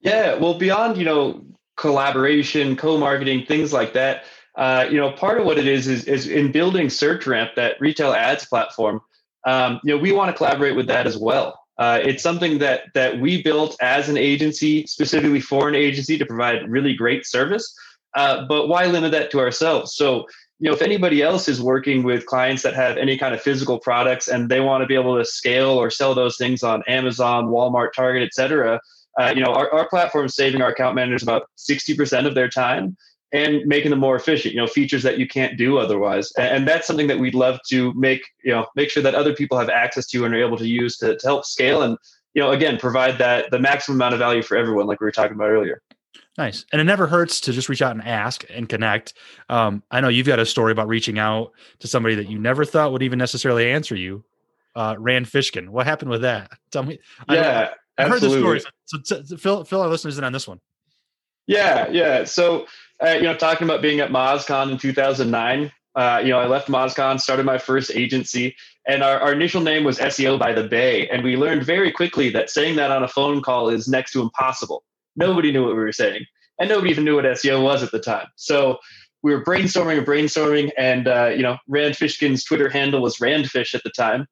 Yeah 0.00 0.34
well 0.34 0.54
beyond 0.58 0.96
you 0.96 1.04
know 1.04 1.44
collaboration 1.76 2.76
co-marketing 2.76 3.44
things 3.46 3.72
like 3.72 3.92
that 3.92 4.24
uh, 4.56 4.86
you 4.90 4.98
know 4.98 5.12
part 5.12 5.38
of 5.38 5.44
what 5.44 5.58
it 5.58 5.66
is 5.66 5.86
is, 5.86 6.04
is 6.04 6.26
in 6.28 6.50
building 6.50 6.86
SearchRamp 6.86 7.54
that 7.56 7.78
retail 7.80 8.12
ads 8.12 8.46
platform 8.46 9.00
um, 9.46 9.80
you 9.84 9.94
know 9.94 10.00
we 10.00 10.12
want 10.12 10.30
to 10.30 10.36
collaborate 10.36 10.74
with 10.74 10.86
that 10.86 11.06
as 11.06 11.18
well 11.18 11.65
uh, 11.78 12.00
it's 12.02 12.22
something 12.22 12.58
that 12.58 12.84
that 12.94 13.20
we 13.20 13.42
built 13.42 13.76
as 13.80 14.08
an 14.08 14.16
agency, 14.16 14.86
specifically 14.86 15.40
for 15.40 15.68
an 15.68 15.74
agency, 15.74 16.16
to 16.18 16.26
provide 16.26 16.68
really 16.70 16.94
great 16.94 17.26
service. 17.26 17.74
Uh, 18.14 18.46
but 18.46 18.68
why 18.68 18.86
limit 18.86 19.12
that 19.12 19.30
to 19.30 19.40
ourselves? 19.40 19.94
So, 19.94 20.26
you 20.58 20.70
know, 20.70 20.74
if 20.74 20.80
anybody 20.80 21.22
else 21.22 21.48
is 21.48 21.60
working 21.60 22.02
with 22.02 22.24
clients 22.24 22.62
that 22.62 22.74
have 22.74 22.96
any 22.96 23.18
kind 23.18 23.34
of 23.34 23.42
physical 23.42 23.78
products 23.78 24.26
and 24.26 24.48
they 24.48 24.60
want 24.60 24.82
to 24.82 24.86
be 24.86 24.94
able 24.94 25.18
to 25.18 25.24
scale 25.24 25.72
or 25.72 25.90
sell 25.90 26.14
those 26.14 26.38
things 26.38 26.62
on 26.62 26.82
Amazon, 26.88 27.48
Walmart, 27.48 27.92
Target, 27.94 28.22
et 28.22 28.32
cetera, 28.32 28.80
uh, 29.20 29.32
you 29.34 29.42
know, 29.42 29.52
our, 29.52 29.70
our 29.72 29.88
platform 29.88 30.26
is 30.26 30.34
saving 30.34 30.62
our 30.62 30.70
account 30.70 30.94
managers 30.94 31.22
about 31.22 31.48
60% 31.58 32.26
of 32.26 32.34
their 32.34 32.48
time 32.48 32.96
and 33.32 33.64
making 33.66 33.90
them 33.90 33.98
more 33.98 34.16
efficient 34.16 34.54
you 34.54 34.60
know 34.60 34.66
features 34.66 35.02
that 35.02 35.18
you 35.18 35.26
can't 35.26 35.58
do 35.58 35.78
otherwise 35.78 36.32
and, 36.38 36.66
that's 36.66 36.86
something 36.86 37.06
that 37.06 37.18
we'd 37.18 37.34
love 37.34 37.58
to 37.68 37.92
make 37.94 38.22
you 38.44 38.52
know 38.52 38.66
make 38.76 38.90
sure 38.90 39.02
that 39.02 39.14
other 39.14 39.34
people 39.34 39.58
have 39.58 39.68
access 39.68 40.06
to 40.06 40.24
and 40.24 40.34
are 40.34 40.44
able 40.44 40.56
to 40.56 40.66
use 40.66 40.96
to, 40.96 41.16
to 41.16 41.26
help 41.26 41.44
scale 41.44 41.82
and 41.82 41.96
you 42.34 42.42
know 42.42 42.50
again 42.50 42.78
provide 42.78 43.18
that 43.18 43.50
the 43.50 43.58
maximum 43.58 43.96
amount 43.96 44.14
of 44.14 44.18
value 44.18 44.42
for 44.42 44.56
everyone 44.56 44.86
like 44.86 45.00
we 45.00 45.04
were 45.04 45.12
talking 45.12 45.34
about 45.34 45.50
earlier 45.50 45.82
Nice. 46.38 46.66
And 46.70 46.80
it 46.80 46.84
never 46.84 47.06
hurts 47.06 47.40
to 47.42 47.52
just 47.52 47.68
reach 47.68 47.80
out 47.80 47.92
and 47.92 48.02
ask 48.02 48.44
and 48.50 48.68
connect. 48.68 49.14
Um, 49.48 49.82
I 49.90 50.00
know 50.00 50.08
you've 50.08 50.26
got 50.26 50.38
a 50.38 50.44
story 50.44 50.72
about 50.72 50.88
reaching 50.88 51.18
out 51.18 51.52
to 51.78 51.88
somebody 51.88 52.14
that 52.16 52.28
you 52.28 52.38
never 52.38 52.64
thought 52.64 52.92
would 52.92 53.02
even 53.02 53.18
necessarily 53.18 53.70
answer 53.70 53.96
you. 53.96 54.24
Uh, 54.74 54.96
Rand 54.98 55.26
Fishkin. 55.26 55.70
What 55.70 55.86
happened 55.86 56.10
with 56.10 56.22
that? 56.22 56.50
Tell 56.70 56.82
me. 56.82 56.98
Yeah, 57.30 57.70
I, 57.96 58.04
I 58.04 58.08
heard 58.08 58.20
the 58.20 58.28
story. 58.28 58.60
So, 58.84 58.98
so, 59.02 59.22
so 59.22 59.36
fill, 59.38 59.64
fill 59.64 59.80
our 59.80 59.88
listeners 59.88 60.18
in 60.18 60.24
on 60.24 60.32
this 60.32 60.46
one. 60.46 60.60
Yeah, 61.46 61.88
yeah. 61.88 62.24
So 62.24 62.66
uh, 63.04 63.10
you 63.10 63.22
know, 63.22 63.36
talking 63.36 63.66
about 63.66 63.82
being 63.82 64.00
at 64.00 64.10
MozCon 64.10 64.70
in 64.70 64.78
2009, 64.78 65.72
uh, 65.94 66.20
you 66.22 66.30
know, 66.30 66.38
I 66.38 66.46
left 66.46 66.68
MozCon, 66.68 67.20
started 67.20 67.46
my 67.46 67.58
first 67.58 67.90
agency, 67.94 68.54
and 68.86 69.02
our, 69.02 69.18
our 69.18 69.32
initial 69.32 69.62
name 69.62 69.84
was 69.84 69.98
SEO 69.98 70.38
by 70.38 70.52
the 70.52 70.64
Bay. 70.64 71.08
And 71.08 71.24
we 71.24 71.36
learned 71.36 71.64
very 71.64 71.90
quickly 71.90 72.28
that 72.30 72.50
saying 72.50 72.76
that 72.76 72.90
on 72.90 73.02
a 73.02 73.08
phone 73.08 73.42
call 73.42 73.68
is 73.68 73.88
next 73.88 74.12
to 74.12 74.22
impossible. 74.22 74.84
Nobody 75.16 75.52
knew 75.52 75.62
what 75.62 75.74
we 75.74 75.82
were 75.82 75.92
saying, 75.92 76.24
and 76.60 76.68
nobody 76.68 76.90
even 76.90 77.04
knew 77.04 77.16
what 77.16 77.24
SEO 77.24 77.62
was 77.62 77.82
at 77.82 77.92
the 77.92 78.00
time. 78.00 78.26
So 78.36 78.78
we 79.22 79.34
were 79.34 79.42
brainstorming 79.42 79.98
and 79.98 80.06
brainstorming, 80.06 80.70
and 80.76 81.08
uh, 81.08 81.28
you 81.28 81.42
know, 81.42 81.56
Rand 81.66 81.94
Fishkin's 81.94 82.44
Twitter 82.44 82.68
handle 82.68 83.00
was 83.00 83.16
Randfish 83.16 83.74
at 83.74 83.82
the 83.82 83.90
time 83.90 84.26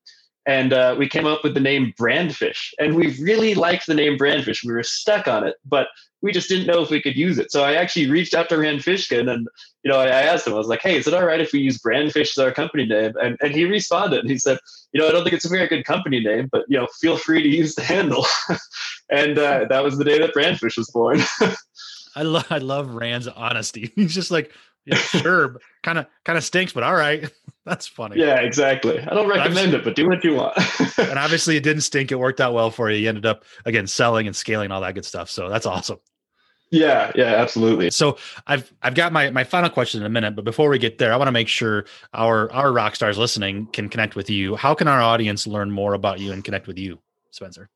and 0.46 0.72
uh, 0.72 0.94
we 0.98 1.08
came 1.08 1.26
up 1.26 1.42
with 1.42 1.54
the 1.54 1.60
name 1.60 1.94
Brandfish. 1.98 2.72
And 2.78 2.94
we 2.94 3.16
really 3.20 3.54
liked 3.54 3.86
the 3.86 3.94
name 3.94 4.18
Brandfish. 4.18 4.64
We 4.64 4.72
were 4.72 4.82
stuck 4.82 5.26
on 5.26 5.46
it, 5.46 5.56
but 5.64 5.88
we 6.20 6.32
just 6.32 6.48
didn't 6.48 6.66
know 6.66 6.82
if 6.82 6.90
we 6.90 7.00
could 7.00 7.16
use 7.16 7.38
it. 7.38 7.50
So 7.52 7.64
I 7.64 7.74
actually 7.74 8.10
reached 8.10 8.34
out 8.34 8.48
to 8.48 8.58
Rand 8.58 8.80
Fishkin 8.80 9.30
and, 9.30 9.46
you 9.82 9.90
know, 9.90 9.98
I, 9.98 10.06
I 10.06 10.22
asked 10.22 10.46
him, 10.46 10.54
I 10.54 10.56
was 10.56 10.68
like, 10.68 10.80
hey, 10.80 10.96
is 10.96 11.06
it 11.06 11.14
all 11.14 11.24
right 11.24 11.40
if 11.40 11.52
we 11.52 11.60
use 11.60 11.78
Brandfish 11.78 12.30
as 12.30 12.38
our 12.38 12.52
company 12.52 12.86
name? 12.86 13.12
And, 13.20 13.36
and 13.40 13.54
he 13.54 13.64
responded 13.64 14.20
and 14.20 14.30
he 14.30 14.38
said, 14.38 14.58
you 14.92 15.00
know, 15.00 15.08
I 15.08 15.12
don't 15.12 15.22
think 15.22 15.34
it's 15.34 15.44
a 15.44 15.50
very 15.50 15.68
good 15.68 15.84
company 15.84 16.20
name, 16.20 16.48
but, 16.50 16.64
you 16.68 16.78
know, 16.78 16.86
feel 17.00 17.16
free 17.16 17.42
to 17.42 17.48
use 17.48 17.74
the 17.74 17.82
handle. 17.82 18.26
and 19.10 19.38
uh, 19.38 19.66
that 19.68 19.84
was 19.84 19.98
the 19.98 20.04
day 20.04 20.18
that 20.18 20.34
Brandfish 20.34 20.76
was 20.76 20.90
born. 20.90 21.20
I 22.16 22.22
love 22.22 22.46
I 22.50 22.58
love 22.58 22.94
Rand's 22.94 23.28
honesty. 23.28 23.92
He's 23.96 24.14
just 24.14 24.30
like, 24.30 24.52
yeah, 24.84 24.96
sure, 24.96 25.60
kind 25.82 25.98
of 25.98 26.06
kind 26.24 26.36
of 26.36 26.44
stinks, 26.44 26.72
but 26.72 26.82
all 26.82 26.94
right. 26.94 27.30
That's 27.64 27.86
funny. 27.86 28.20
Yeah, 28.20 28.40
exactly. 28.40 29.00
I 29.00 29.14
don't 29.14 29.28
recommend 29.28 29.72
it, 29.72 29.84
but 29.84 29.96
do 29.96 30.06
what 30.06 30.22
you 30.22 30.34
want. 30.34 30.58
and 30.98 31.18
obviously, 31.18 31.56
it 31.56 31.62
didn't 31.62 31.80
stink. 31.80 32.12
It 32.12 32.18
worked 32.18 32.40
out 32.40 32.52
well 32.52 32.70
for 32.70 32.90
you. 32.90 32.98
You 32.98 33.08
ended 33.08 33.24
up 33.24 33.44
again 33.64 33.86
selling 33.86 34.26
and 34.26 34.36
scaling 34.36 34.70
all 34.70 34.82
that 34.82 34.94
good 34.94 35.06
stuff. 35.06 35.30
So 35.30 35.48
that's 35.48 35.64
awesome. 35.64 35.98
Yeah, 36.70 37.12
yeah, 37.14 37.36
absolutely. 37.36 37.90
So 37.90 38.18
I've 38.46 38.72
I've 38.82 38.94
got 38.94 39.12
my 39.12 39.30
my 39.30 39.44
final 39.44 39.70
question 39.70 40.02
in 40.02 40.06
a 40.06 40.10
minute, 40.10 40.34
but 40.34 40.44
before 40.44 40.68
we 40.68 40.78
get 40.78 40.98
there, 40.98 41.12
I 41.12 41.16
want 41.16 41.28
to 41.28 41.32
make 41.32 41.48
sure 41.48 41.84
our 42.12 42.52
our 42.52 42.72
rock 42.72 42.96
stars 42.96 43.16
listening 43.16 43.66
can 43.66 43.88
connect 43.88 44.16
with 44.16 44.28
you. 44.28 44.56
How 44.56 44.74
can 44.74 44.88
our 44.88 45.00
audience 45.00 45.46
learn 45.46 45.70
more 45.70 45.94
about 45.94 46.20
you 46.20 46.32
and 46.32 46.44
connect 46.44 46.66
with 46.66 46.78
you, 46.78 46.98
Spencer? 47.30 47.70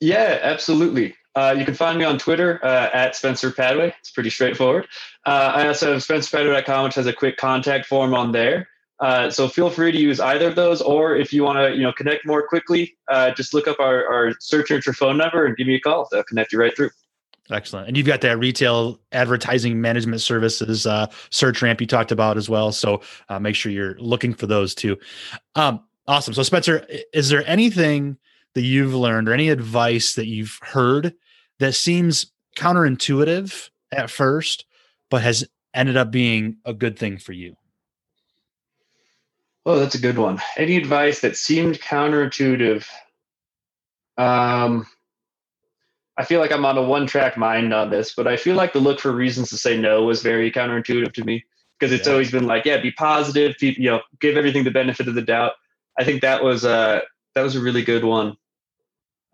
Yeah, 0.00 0.40
absolutely. 0.42 1.14
Uh, 1.36 1.54
you 1.56 1.66
can 1.66 1.74
find 1.74 1.98
me 1.98 2.04
on 2.04 2.18
Twitter 2.18 2.58
uh, 2.64 2.88
at 2.94 3.14
Spencer 3.14 3.50
Padway. 3.50 3.92
It's 4.00 4.10
pretty 4.10 4.30
straightforward. 4.30 4.88
Uh, 5.26 5.52
I 5.54 5.68
also 5.68 5.92
have 5.92 6.02
spencerpadway.com, 6.02 6.84
which 6.84 6.94
has 6.94 7.06
a 7.06 7.12
quick 7.12 7.36
contact 7.36 7.84
form 7.84 8.14
on 8.14 8.32
there. 8.32 8.68
Uh, 9.00 9.28
so 9.28 9.46
feel 9.46 9.68
free 9.68 9.92
to 9.92 9.98
use 9.98 10.18
either 10.18 10.48
of 10.48 10.56
those, 10.56 10.80
or 10.80 11.14
if 11.14 11.34
you 11.34 11.44
want 11.44 11.58
to, 11.58 11.76
you 11.76 11.82
know, 11.82 11.92
connect 11.92 12.24
more 12.24 12.48
quickly, 12.48 12.96
uh, 13.08 13.30
just 13.32 13.52
look 13.52 13.68
up 13.68 13.78
our, 13.78 14.06
our 14.10 14.32
Search 14.40 14.70
Nurture 14.70 14.94
phone 14.94 15.18
number 15.18 15.44
and 15.44 15.54
give 15.58 15.66
me 15.66 15.74
a 15.74 15.80
call. 15.80 16.08
They'll 16.10 16.24
connect 16.24 16.54
you 16.54 16.58
right 16.58 16.74
through. 16.74 16.88
Excellent. 17.50 17.86
And 17.86 17.98
you've 17.98 18.06
got 18.06 18.22
that 18.22 18.38
retail 18.38 18.98
advertising 19.12 19.78
management 19.78 20.22
services 20.22 20.86
uh, 20.86 21.06
SearchRamp 21.30 21.82
you 21.82 21.86
talked 21.86 22.10
about 22.10 22.38
as 22.38 22.48
well. 22.48 22.72
So 22.72 23.02
make 23.38 23.54
sure 23.54 23.70
you're 23.70 23.96
looking 23.98 24.32
for 24.32 24.46
those 24.46 24.74
too. 24.74 24.96
Um, 25.54 25.84
awesome. 26.08 26.32
So 26.32 26.42
Spencer, 26.42 26.86
is 27.12 27.28
there 27.28 27.44
anything 27.46 28.16
that 28.54 28.62
you've 28.62 28.94
learned 28.94 29.28
or 29.28 29.34
any 29.34 29.50
advice 29.50 30.14
that 30.14 30.26
you've 30.26 30.58
heard 30.62 31.14
that 31.58 31.74
seems 31.74 32.32
counterintuitive 32.56 33.70
at 33.92 34.10
first, 34.10 34.64
but 35.10 35.22
has 35.22 35.46
ended 35.74 35.96
up 35.96 36.10
being 36.10 36.56
a 36.64 36.72
good 36.72 36.98
thing 36.98 37.18
for 37.18 37.32
you? 37.32 37.56
Oh, 39.64 39.78
that's 39.78 39.94
a 39.94 40.00
good 40.00 40.18
one. 40.18 40.40
Any 40.56 40.76
advice 40.76 41.20
that 41.20 41.36
seemed 41.36 41.80
counterintuitive? 41.80 42.86
Um, 44.16 44.86
I 46.16 46.24
feel 46.24 46.40
like 46.40 46.52
I'm 46.52 46.64
on 46.64 46.78
a 46.78 46.82
one 46.82 47.06
track 47.06 47.36
mind 47.36 47.74
on 47.74 47.90
this, 47.90 48.14
but 48.14 48.26
I 48.26 48.36
feel 48.36 48.54
like 48.54 48.72
the 48.72 48.78
look 48.78 49.00
for 49.00 49.12
reasons 49.12 49.50
to 49.50 49.58
say 49.58 49.76
no 49.76 50.04
was 50.04 50.22
very 50.22 50.50
counterintuitive 50.50 51.12
to 51.14 51.24
me 51.24 51.44
because 51.78 51.92
it's 51.92 52.06
yeah. 52.06 52.12
always 52.12 52.30
been 52.30 52.46
like, 52.46 52.64
yeah, 52.64 52.78
be 52.80 52.92
positive, 52.92 53.54
be, 53.60 53.74
you 53.78 53.90
know, 53.90 54.00
give 54.20 54.36
everything 54.36 54.64
the 54.64 54.70
benefit 54.70 55.08
of 55.08 55.14
the 55.14 55.22
doubt. 55.22 55.52
I 55.98 56.04
think 56.04 56.22
that 56.22 56.42
was 56.42 56.64
a 56.64 57.02
that 57.34 57.42
was 57.42 57.56
a 57.56 57.60
really 57.60 57.82
good 57.82 58.04
one. 58.04 58.36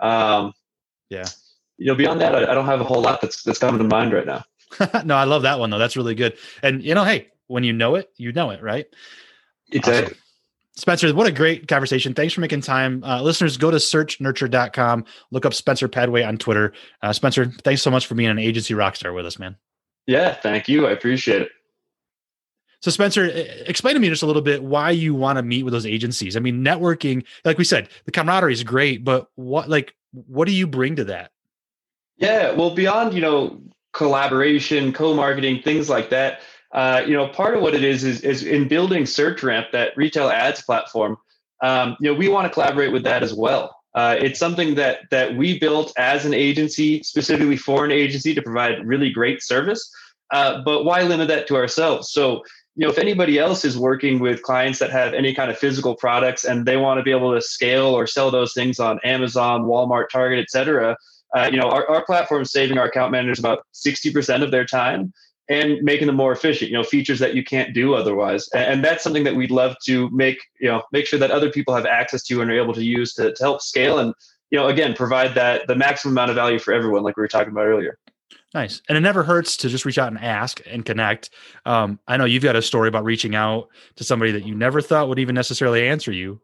Um, 0.01 0.53
yeah. 1.09 1.27
You 1.79 1.87
know, 1.87 1.95
beyond 1.95 2.21
that, 2.21 2.35
I, 2.35 2.51
I 2.51 2.55
don't 2.55 2.67
have 2.67 2.81
a 2.81 2.85
whole 2.85 3.03
lot 3.03 3.21
that's 3.21 3.43
that's 3.43 3.59
coming 3.59 3.79
to 3.79 3.85
mind 3.85 4.13
right 4.13 4.27
now. 4.27 4.45
no, 5.05 5.17
I 5.17 5.25
love 5.25 5.43
that 5.43 5.59
one 5.59 5.71
though. 5.71 5.79
That's 5.79 5.97
really 5.97 6.15
good. 6.15 6.37
And 6.63 6.83
you 6.83 6.95
know, 6.95 7.05
hey, 7.05 7.29
when 7.49 7.65
you 7.65 7.73
know 7.73 7.95
it, 7.95 8.11
you 8.17 8.33
know 8.33 8.51
it, 8.51 8.63
right? 8.63 8.87
Exactly. 9.71 10.05
Awesome. 10.05 10.19
Spencer, 10.75 11.15
what 11.15 11.27
a 11.27 11.33
great 11.33 11.69
conversation. 11.69 12.15
Thanks 12.15 12.33
for 12.33 12.41
making 12.41 12.63
time. 12.63 13.05
Uh, 13.05 13.21
listeners, 13.21 13.59
go 13.59 13.71
to 13.71 13.77
searchnurture.com, 13.77 15.05
look 15.31 15.45
up 15.45 15.53
Spencer 15.53 15.87
Padway 15.87 16.27
on 16.27 16.39
Twitter. 16.39 16.73
Uh, 17.03 17.13
Spencer, 17.13 17.47
thanks 17.63 17.83
so 17.83 17.91
much 17.91 18.07
for 18.07 18.15
being 18.15 18.31
an 18.31 18.39
agency 18.39 18.73
rock 18.73 18.97
star 18.97 19.13
with 19.13 19.27
us, 19.27 19.39
man. 19.39 19.57
Yeah, 20.07 20.33
thank 20.33 20.69
you. 20.69 20.87
I 20.87 20.93
appreciate 20.93 21.43
it. 21.43 21.51
So, 22.81 22.91
Spencer, 22.91 23.27
explain 23.67 23.95
to 23.95 24.01
me 24.01 24.09
just 24.09 24.25
a 24.25 24.27
little 24.27 24.43
bit 24.43 24.63
why 24.63 24.91
you 24.91 25.15
want 25.15 25.37
to 25.37 25.43
meet 25.43 25.63
with 25.63 25.73
those 25.73 25.87
agencies. 25.87 26.37
I 26.37 26.41
mean, 26.41 26.65
networking, 26.65 27.25
like 27.45 27.59
we 27.59 27.65
said, 27.65 27.89
the 28.07 28.11
camaraderie 28.11 28.53
is 28.53 28.65
great, 28.65 29.05
but 29.05 29.29
what, 29.37 29.69
like, 29.69 29.95
what 30.11 30.49
do 30.49 30.53
you 30.53 30.67
bring 30.67 30.97
to 30.97 31.05
that? 31.05 31.31
Yeah, 32.17 32.53
well, 32.53 32.75
beyond 32.75 33.15
you 33.15 33.21
know 33.21 33.61
collaboration, 33.93 34.93
co-marketing, 34.93 35.63
things 35.63 35.89
like 35.89 36.11
that. 36.11 36.41
Uh, 36.73 37.03
you 37.07 37.15
know, 37.15 37.29
part 37.29 37.55
of 37.55 37.61
what 37.63 37.75
it 37.75 37.85
is 37.85 38.05
is 38.05 38.23
is 38.23 38.43
in 38.43 38.69
building 38.69 39.05
SearchRamp, 39.05 39.71
that 39.73 39.97
retail 39.97 40.29
ads 40.31 40.63
platform. 40.63 41.17
Um, 41.63 41.97
you 42.01 42.11
know, 42.11 42.19
we 42.19 42.29
want 42.29 42.47
to 42.47 42.53
collaborate 42.53 42.93
with 42.93 43.05
that 43.05 43.23
as 43.23 43.35
well. 43.35 43.77
Uh, 43.95 44.17
it's 44.19 44.39
something 44.39 44.75
that 44.77 45.01
that 45.11 45.37
we 45.37 45.59
built 45.59 45.93
as 45.99 46.25
an 46.25 46.33
agency, 46.33 47.03
specifically 47.03 47.57
for 47.57 47.85
an 47.85 47.91
agency 47.93 48.35
to 48.35 48.43
provide 48.43 48.87
really 48.87 49.11
great 49.11 49.43
service. 49.43 49.91
Uh, 50.33 50.63
but 50.63 50.85
why 50.85 51.03
limit 51.03 51.29
that 51.29 51.47
to 51.47 51.57
ourselves? 51.57 52.11
So, 52.11 52.43
you 52.75 52.87
know, 52.87 52.91
if 52.91 52.97
anybody 52.97 53.39
else 53.39 53.67
is 53.67 53.77
working 53.77 54.19
with 54.19 54.43
clients 54.43 54.79
that 54.79 54.91
have 54.91 55.13
any 55.13 55.35
kind 55.35 55.51
of 55.51 55.59
physical 55.59 55.95
products 55.95 56.45
and 56.45 56.65
they 56.65 56.79
want 56.79 56.99
to 56.99 57.03
be 57.03 57.11
able 57.11 57.35
to 57.35 57.43
scale 57.43 57.89
or 57.89 58.07
sell 58.07 58.31
those 58.31 58.55
things 58.55 58.81
on 58.81 58.99
Amazon, 59.05 59.65
Walmart, 59.65 60.09
Target, 60.09 60.39
et 60.39 60.49
cetera, 60.49 60.97
uh, 61.35 61.49
you 61.51 61.59
know, 61.59 61.69
our, 61.69 61.89
our 61.89 62.05
platform 62.05 62.43
is 62.43 62.53
saving 62.53 62.79
our 62.79 62.87
account 62.87 63.13
managers 63.13 63.39
about 63.39 63.67
60% 63.75 64.43
of 64.43 64.51
their 64.51 64.65
time 64.65 65.13
and 65.49 65.83
making 65.83 66.07
them 66.07 66.17
more 66.17 66.33
efficient, 66.33 66.71
you 66.71 66.77
know, 66.77 66.85
features 66.85 67.19
that 67.19 67.35
you 67.35 67.43
can't 67.43 67.75
do 67.75 67.95
otherwise. 67.95 68.49
And, 68.55 68.65
and, 68.65 68.85
that's 68.85 69.03
something 69.03 69.25
that 69.25 69.35
we'd 69.35 69.51
love 69.51 69.77
to 69.87 70.09
make, 70.11 70.39
you 70.61 70.69
know, 70.69 70.83
make 70.93 71.07
sure 71.07 71.19
that 71.19 71.31
other 71.31 71.51
people 71.51 71.75
have 71.75 71.85
access 71.85 72.23
to 72.25 72.41
and 72.41 72.51
are 72.51 72.55
able 72.55 72.75
to 72.75 72.85
use 72.85 73.13
to, 73.15 73.35
to 73.35 73.43
help 73.43 73.61
scale 73.61 73.99
and, 73.99 74.15
you 74.51 74.59
know, 74.59 74.69
again, 74.69 74.95
provide 74.95 75.35
that 75.35 75.67
the 75.67 75.75
maximum 75.75 76.15
amount 76.15 76.31
of 76.31 76.37
value 76.37 76.59
for 76.59 76.73
everyone, 76.73 77.03
like 77.03 77.17
we 77.17 77.23
were 77.23 77.29
talking 77.29 77.53
about 77.53 77.67
earlier. 77.67 77.99
Nice. 78.55 78.83
And 78.89 78.99
it 78.99 79.01
never 79.01 79.23
hurts 79.23 79.57
to 79.59 79.69
just 79.69 79.85
reach 79.85 79.99
out 79.99 80.09
and 80.09 80.19
ask 80.19 80.61
and 80.67 80.85
connect. 80.85 81.31
Um, 81.65 81.99
I 82.07 82.19
know 82.19 82.27
you've 82.27 82.43
got 82.43 82.55
a 82.55 82.63
story 82.63 82.89
about 82.89 83.05
reaching 83.05 83.35
out 83.35 83.69
to 83.97 84.05
somebody 84.05 84.31
that 84.33 84.45
you 84.45 84.55
never 84.55 84.81
thought 84.81 85.09
would 85.09 85.19
even 85.19 85.35
necessarily 85.35 85.89
answer 85.89 86.13
you. 86.13 86.41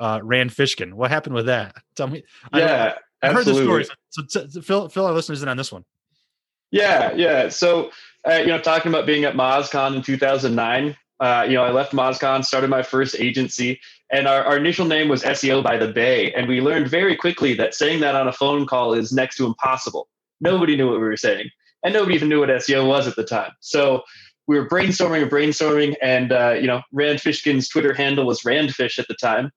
Uh, 0.00 0.20
Rand 0.22 0.50
Fishkin. 0.50 0.94
What 0.94 1.10
happened 1.10 1.34
with 1.34 1.46
that? 1.46 1.76
Tell 1.94 2.06
me. 2.06 2.24
Yeah. 2.54 2.94
I've 3.22 3.32
heard 3.32 3.46
the 3.46 3.54
story. 3.54 3.84
So, 3.84 4.22
so, 4.28 4.48
so 4.48 4.60
fill, 4.60 4.88
fill 4.88 5.06
our 5.06 5.12
listeners 5.12 5.42
in 5.42 5.48
on 5.48 5.56
this 5.56 5.70
one. 5.70 5.84
Yeah, 6.70 7.12
yeah. 7.14 7.48
So, 7.48 7.90
uh, 8.28 8.34
you 8.34 8.46
know, 8.46 8.60
talking 8.60 8.90
about 8.90 9.06
being 9.06 9.24
at 9.24 9.34
MozCon 9.34 9.96
in 9.96 10.02
2009, 10.02 10.96
uh, 11.20 11.44
you 11.46 11.54
know, 11.54 11.64
I 11.64 11.70
left 11.70 11.92
MozCon, 11.92 12.44
started 12.44 12.70
my 12.70 12.82
first 12.82 13.16
agency, 13.18 13.80
and 14.10 14.26
our, 14.26 14.42
our 14.44 14.56
initial 14.56 14.86
name 14.86 15.08
was 15.08 15.22
SEO 15.22 15.62
by 15.62 15.76
the 15.76 15.88
Bay. 15.88 16.32
And 16.32 16.48
we 16.48 16.60
learned 16.60 16.88
very 16.88 17.16
quickly 17.16 17.54
that 17.54 17.74
saying 17.74 18.00
that 18.00 18.14
on 18.14 18.28
a 18.28 18.32
phone 18.32 18.66
call 18.66 18.94
is 18.94 19.12
next 19.12 19.36
to 19.36 19.46
impossible. 19.46 20.08
Nobody 20.40 20.76
knew 20.76 20.86
what 20.86 20.98
we 20.98 21.04
were 21.04 21.16
saying, 21.16 21.50
and 21.84 21.92
nobody 21.92 22.14
even 22.14 22.28
knew 22.28 22.40
what 22.40 22.48
SEO 22.48 22.88
was 22.88 23.06
at 23.06 23.16
the 23.16 23.24
time. 23.24 23.52
So 23.60 24.02
we 24.46 24.58
were 24.58 24.66
brainstorming 24.66 25.22
and 25.22 25.30
brainstorming, 25.30 25.94
and 26.00 26.32
uh, 26.32 26.52
you 26.52 26.66
know, 26.66 26.80
Rand 26.92 27.18
Fishkin's 27.18 27.68
Twitter 27.68 27.92
handle 27.92 28.26
was 28.26 28.42
Randfish 28.42 28.98
at 28.98 29.06
the 29.08 29.14
time 29.14 29.50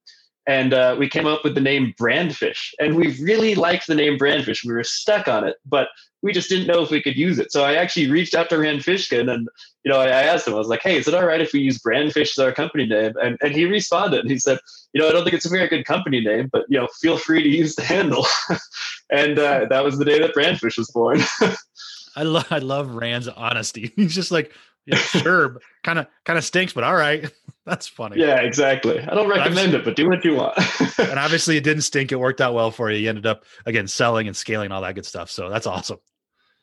and 0.46 0.74
uh, 0.74 0.96
we 0.98 1.08
came 1.08 1.26
up 1.26 1.42
with 1.44 1.54
the 1.54 1.60
name 1.60 1.94
Brandfish. 1.98 2.74
And 2.78 2.96
we 2.96 3.16
really 3.20 3.54
liked 3.54 3.86
the 3.86 3.94
name 3.94 4.18
Brandfish. 4.18 4.64
We 4.64 4.72
were 4.72 4.84
stuck 4.84 5.26
on 5.28 5.44
it, 5.44 5.56
but 5.64 5.88
we 6.22 6.32
just 6.32 6.48
didn't 6.48 6.66
know 6.66 6.82
if 6.82 6.90
we 6.90 7.02
could 7.02 7.16
use 7.16 7.38
it. 7.38 7.52
So 7.52 7.64
I 7.64 7.74
actually 7.74 8.10
reached 8.10 8.34
out 8.34 8.48
to 8.48 8.58
Rand 8.58 8.80
Fishkin 8.80 9.30
and 9.30 9.46
you 9.84 9.92
know 9.92 10.00
I, 10.00 10.06
I 10.06 10.22
asked 10.22 10.48
him. 10.48 10.54
I 10.54 10.58
was 10.58 10.68
like, 10.68 10.82
"Hey, 10.82 10.96
is 10.96 11.06
it 11.06 11.12
all 11.12 11.26
right 11.26 11.40
if 11.40 11.52
we 11.52 11.60
use 11.60 11.78
Brandfish 11.78 12.30
as 12.30 12.38
our 12.38 12.50
company 12.50 12.86
name?" 12.86 13.12
And 13.20 13.36
and 13.42 13.54
he 13.54 13.66
responded. 13.66 14.20
And 14.20 14.30
he 14.30 14.38
said, 14.38 14.58
"You 14.94 15.02
know, 15.02 15.08
I 15.08 15.12
don't 15.12 15.22
think 15.22 15.34
it's 15.34 15.44
a 15.44 15.50
very 15.50 15.68
good 15.68 15.84
company 15.84 16.22
name, 16.22 16.48
but 16.50 16.64
you 16.70 16.80
know, 16.80 16.88
feel 17.02 17.18
free 17.18 17.42
to 17.42 17.48
use 17.48 17.74
the 17.74 17.84
handle." 17.84 18.26
and 19.10 19.38
uh, 19.38 19.66
that 19.68 19.84
was 19.84 19.98
the 19.98 20.04
day 20.06 20.18
that 20.18 20.34
Brandfish 20.34 20.78
was 20.78 20.90
born. 20.90 21.20
I 22.16 22.22
love 22.22 22.46
I 22.50 22.58
love 22.58 22.94
Rand's 22.94 23.28
honesty. 23.28 23.92
He's 23.96 24.14
just 24.14 24.30
like, 24.30 24.52
yeah, 24.86 24.96
sure, 24.96 25.60
kind 25.82 25.98
of 25.98 26.06
kind 26.24 26.38
of 26.38 26.44
stinks, 26.44 26.72
but 26.72 26.84
all 26.84 26.96
right. 26.96 27.30
That's 27.66 27.86
funny. 27.86 28.20
Yeah, 28.20 28.40
exactly. 28.40 29.00
I 29.00 29.14
don't 29.14 29.28
recommend 29.28 29.74
it, 29.74 29.84
but 29.84 29.96
do 29.96 30.06
what 30.08 30.22
you 30.22 30.34
want. 30.34 30.58
and 30.98 31.18
obviously, 31.18 31.56
it 31.56 31.64
didn't 31.64 31.82
stink. 31.82 32.12
It 32.12 32.20
worked 32.20 32.42
out 32.42 32.52
well 32.52 32.70
for 32.70 32.90
you. 32.90 32.98
You 32.98 33.08
ended 33.08 33.26
up 33.26 33.44
again 33.64 33.88
selling 33.88 34.26
and 34.26 34.36
scaling 34.36 34.70
all 34.70 34.82
that 34.82 34.94
good 34.94 35.06
stuff. 35.06 35.30
So 35.30 35.48
that's 35.48 35.66
awesome. 35.66 35.98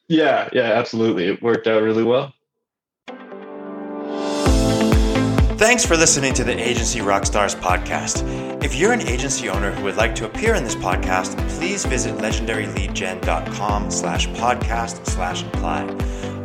Yeah, 0.08 0.50
yeah, 0.54 0.74
absolutely. 0.74 1.28
It 1.28 1.42
worked 1.42 1.68
out 1.68 1.82
really 1.82 2.04
well. 2.04 2.34
Thanks 5.58 5.86
for 5.86 5.96
listening 5.96 6.34
to 6.36 6.44
the 6.44 6.58
Agency 6.58 7.00
Rockstars 7.00 7.56
podcast. 7.56 8.51
If 8.63 8.76
you're 8.76 8.93
an 8.93 9.02
agency 9.08 9.50
owner 9.50 9.71
who 9.71 9.84
would 9.86 9.95
like 9.95 10.13
to 10.15 10.26
appear 10.26 10.54
in 10.54 10.63
this 10.63 10.76
podcast, 10.76 11.36
please 11.58 11.84
visit 11.84 12.15
legendaryleadgen.com 12.17 13.89
slash 13.89 14.28
podcast 14.30 15.04
slash 15.08 15.41
apply. 15.41 15.88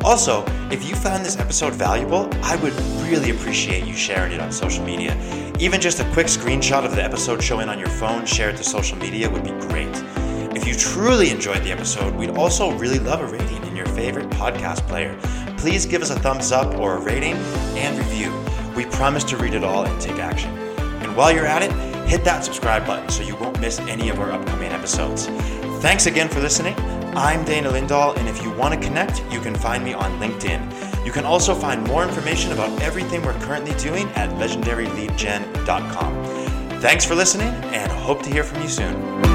Also, 0.03 0.43
if 0.71 0.89
you 0.89 0.95
found 0.97 1.27
this 1.27 1.39
episode 1.39 1.75
valuable, 1.75 2.31
I 2.43 2.57
would 2.57 2.73
really 3.03 3.31
appreciate 3.31 3.85
you 3.85 3.93
sharing 3.93 4.33
it 4.33 4.41
on 4.41 4.51
social 4.51 4.83
media. 4.83 5.15
Even 5.61 5.79
just 5.79 6.01
a 6.01 6.11
quick 6.13 6.29
screenshot 6.29 6.87
of 6.87 6.97
the 6.97 7.05
episode 7.05 7.43
showing 7.43 7.69
on 7.69 7.79
your 7.79 7.89
phone 7.89 8.25
shared 8.25 8.57
to 8.57 8.65
social 8.65 8.97
media 8.97 9.29
would 9.29 9.45
be 9.45 9.51
great. 9.69 9.95
If 10.57 10.67
you 10.67 10.75
truly 10.75 11.29
enjoyed 11.29 11.65
the 11.65 11.71
episode, 11.71 12.15
we'd 12.15 12.31
also 12.31 12.73
really 12.79 12.99
love 12.99 13.21
a 13.21 13.27
rating 13.27 13.63
in 13.67 13.77
your 13.77 13.87
favorite 13.89 14.31
podcast 14.31 14.87
player. 14.89 15.19
Please 15.59 15.85
give 15.85 16.01
us 16.01 16.09
a 16.09 16.19
thumbs 16.19 16.51
up 16.51 16.79
or 16.79 16.97
a 16.97 17.01
rating 17.01 17.35
and 17.77 17.99
review. 17.99 18.33
We 18.75 18.87
promise 18.87 19.25
to 19.25 19.37
read 19.37 19.53
it 19.53 19.65
all 19.65 19.85
and 19.85 20.01
take 20.01 20.17
action. 20.17 20.51
And 20.79 21.15
while 21.15 21.31
you're 21.31 21.47
at 21.47 21.63
it, 21.63 21.96
hit 22.07 22.25
that 22.25 22.45
subscribe 22.45 22.87
button 22.87 23.09
so 23.09 23.23
you 23.23 23.37
won't 23.37 23.61
miss 23.61 23.79
any 23.81 24.09
of 24.09 24.21
our 24.21 24.33
upcoming 24.33 24.71
episodes. 24.71 25.27
Thanks 25.81 26.07
again 26.07 26.29
for 26.29 26.41
listening. 26.41 26.75
I'm 27.17 27.45
Dana 27.45 27.71
Lindahl, 27.71 28.17
and 28.17 28.29
if 28.29 28.43
you 28.43 28.51
want 28.51 28.75
to 28.75 28.81
connect, 28.81 29.23
you 29.33 29.41
can 29.41 29.55
find 29.55 29.85
me 29.85 29.95
on 29.95 30.19
LinkedIn. 30.21 31.05
You 31.05 31.13
can 31.13 31.25
also 31.25 31.55
find 31.55 31.83
more 31.85 32.03
information 32.03 32.53
about 32.53 32.81
everything 32.83 33.23
we're 33.23 33.39
currently 33.41 33.75
doing 33.77 34.09
at 34.11 34.31
legendaryleadgen.com. 34.31 36.81
Thanks 36.81 37.05
for 37.05 37.15
listening, 37.15 37.55
and 37.73 37.91
hope 37.91 38.23
to 38.23 38.31
hear 38.31 38.45
from 38.45 38.63
you 38.63 38.69
soon. 38.69 39.26